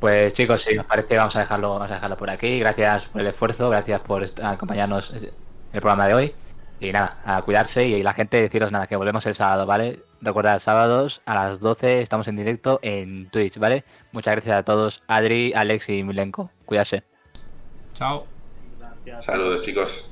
[0.00, 2.58] Pues chicos, si nos parece, vamos a dejarlo, vamos a dejarlo por aquí.
[2.58, 5.30] Gracias por el esfuerzo, gracias por acompañarnos en
[5.72, 6.34] el programa de hoy.
[6.78, 10.02] Y nada, a cuidarse y la gente deciros nada, que volvemos el sábado, ¿vale?
[10.20, 13.84] Recordad, sábados a las 12 estamos en directo en Twitch, ¿vale?
[14.12, 16.50] Muchas gracias a todos, Adri, Alex y Milenko.
[16.66, 17.02] Cuidarse.
[17.94, 18.26] Chao.
[18.78, 19.24] Gracias.
[19.24, 20.10] Saludos, chicos.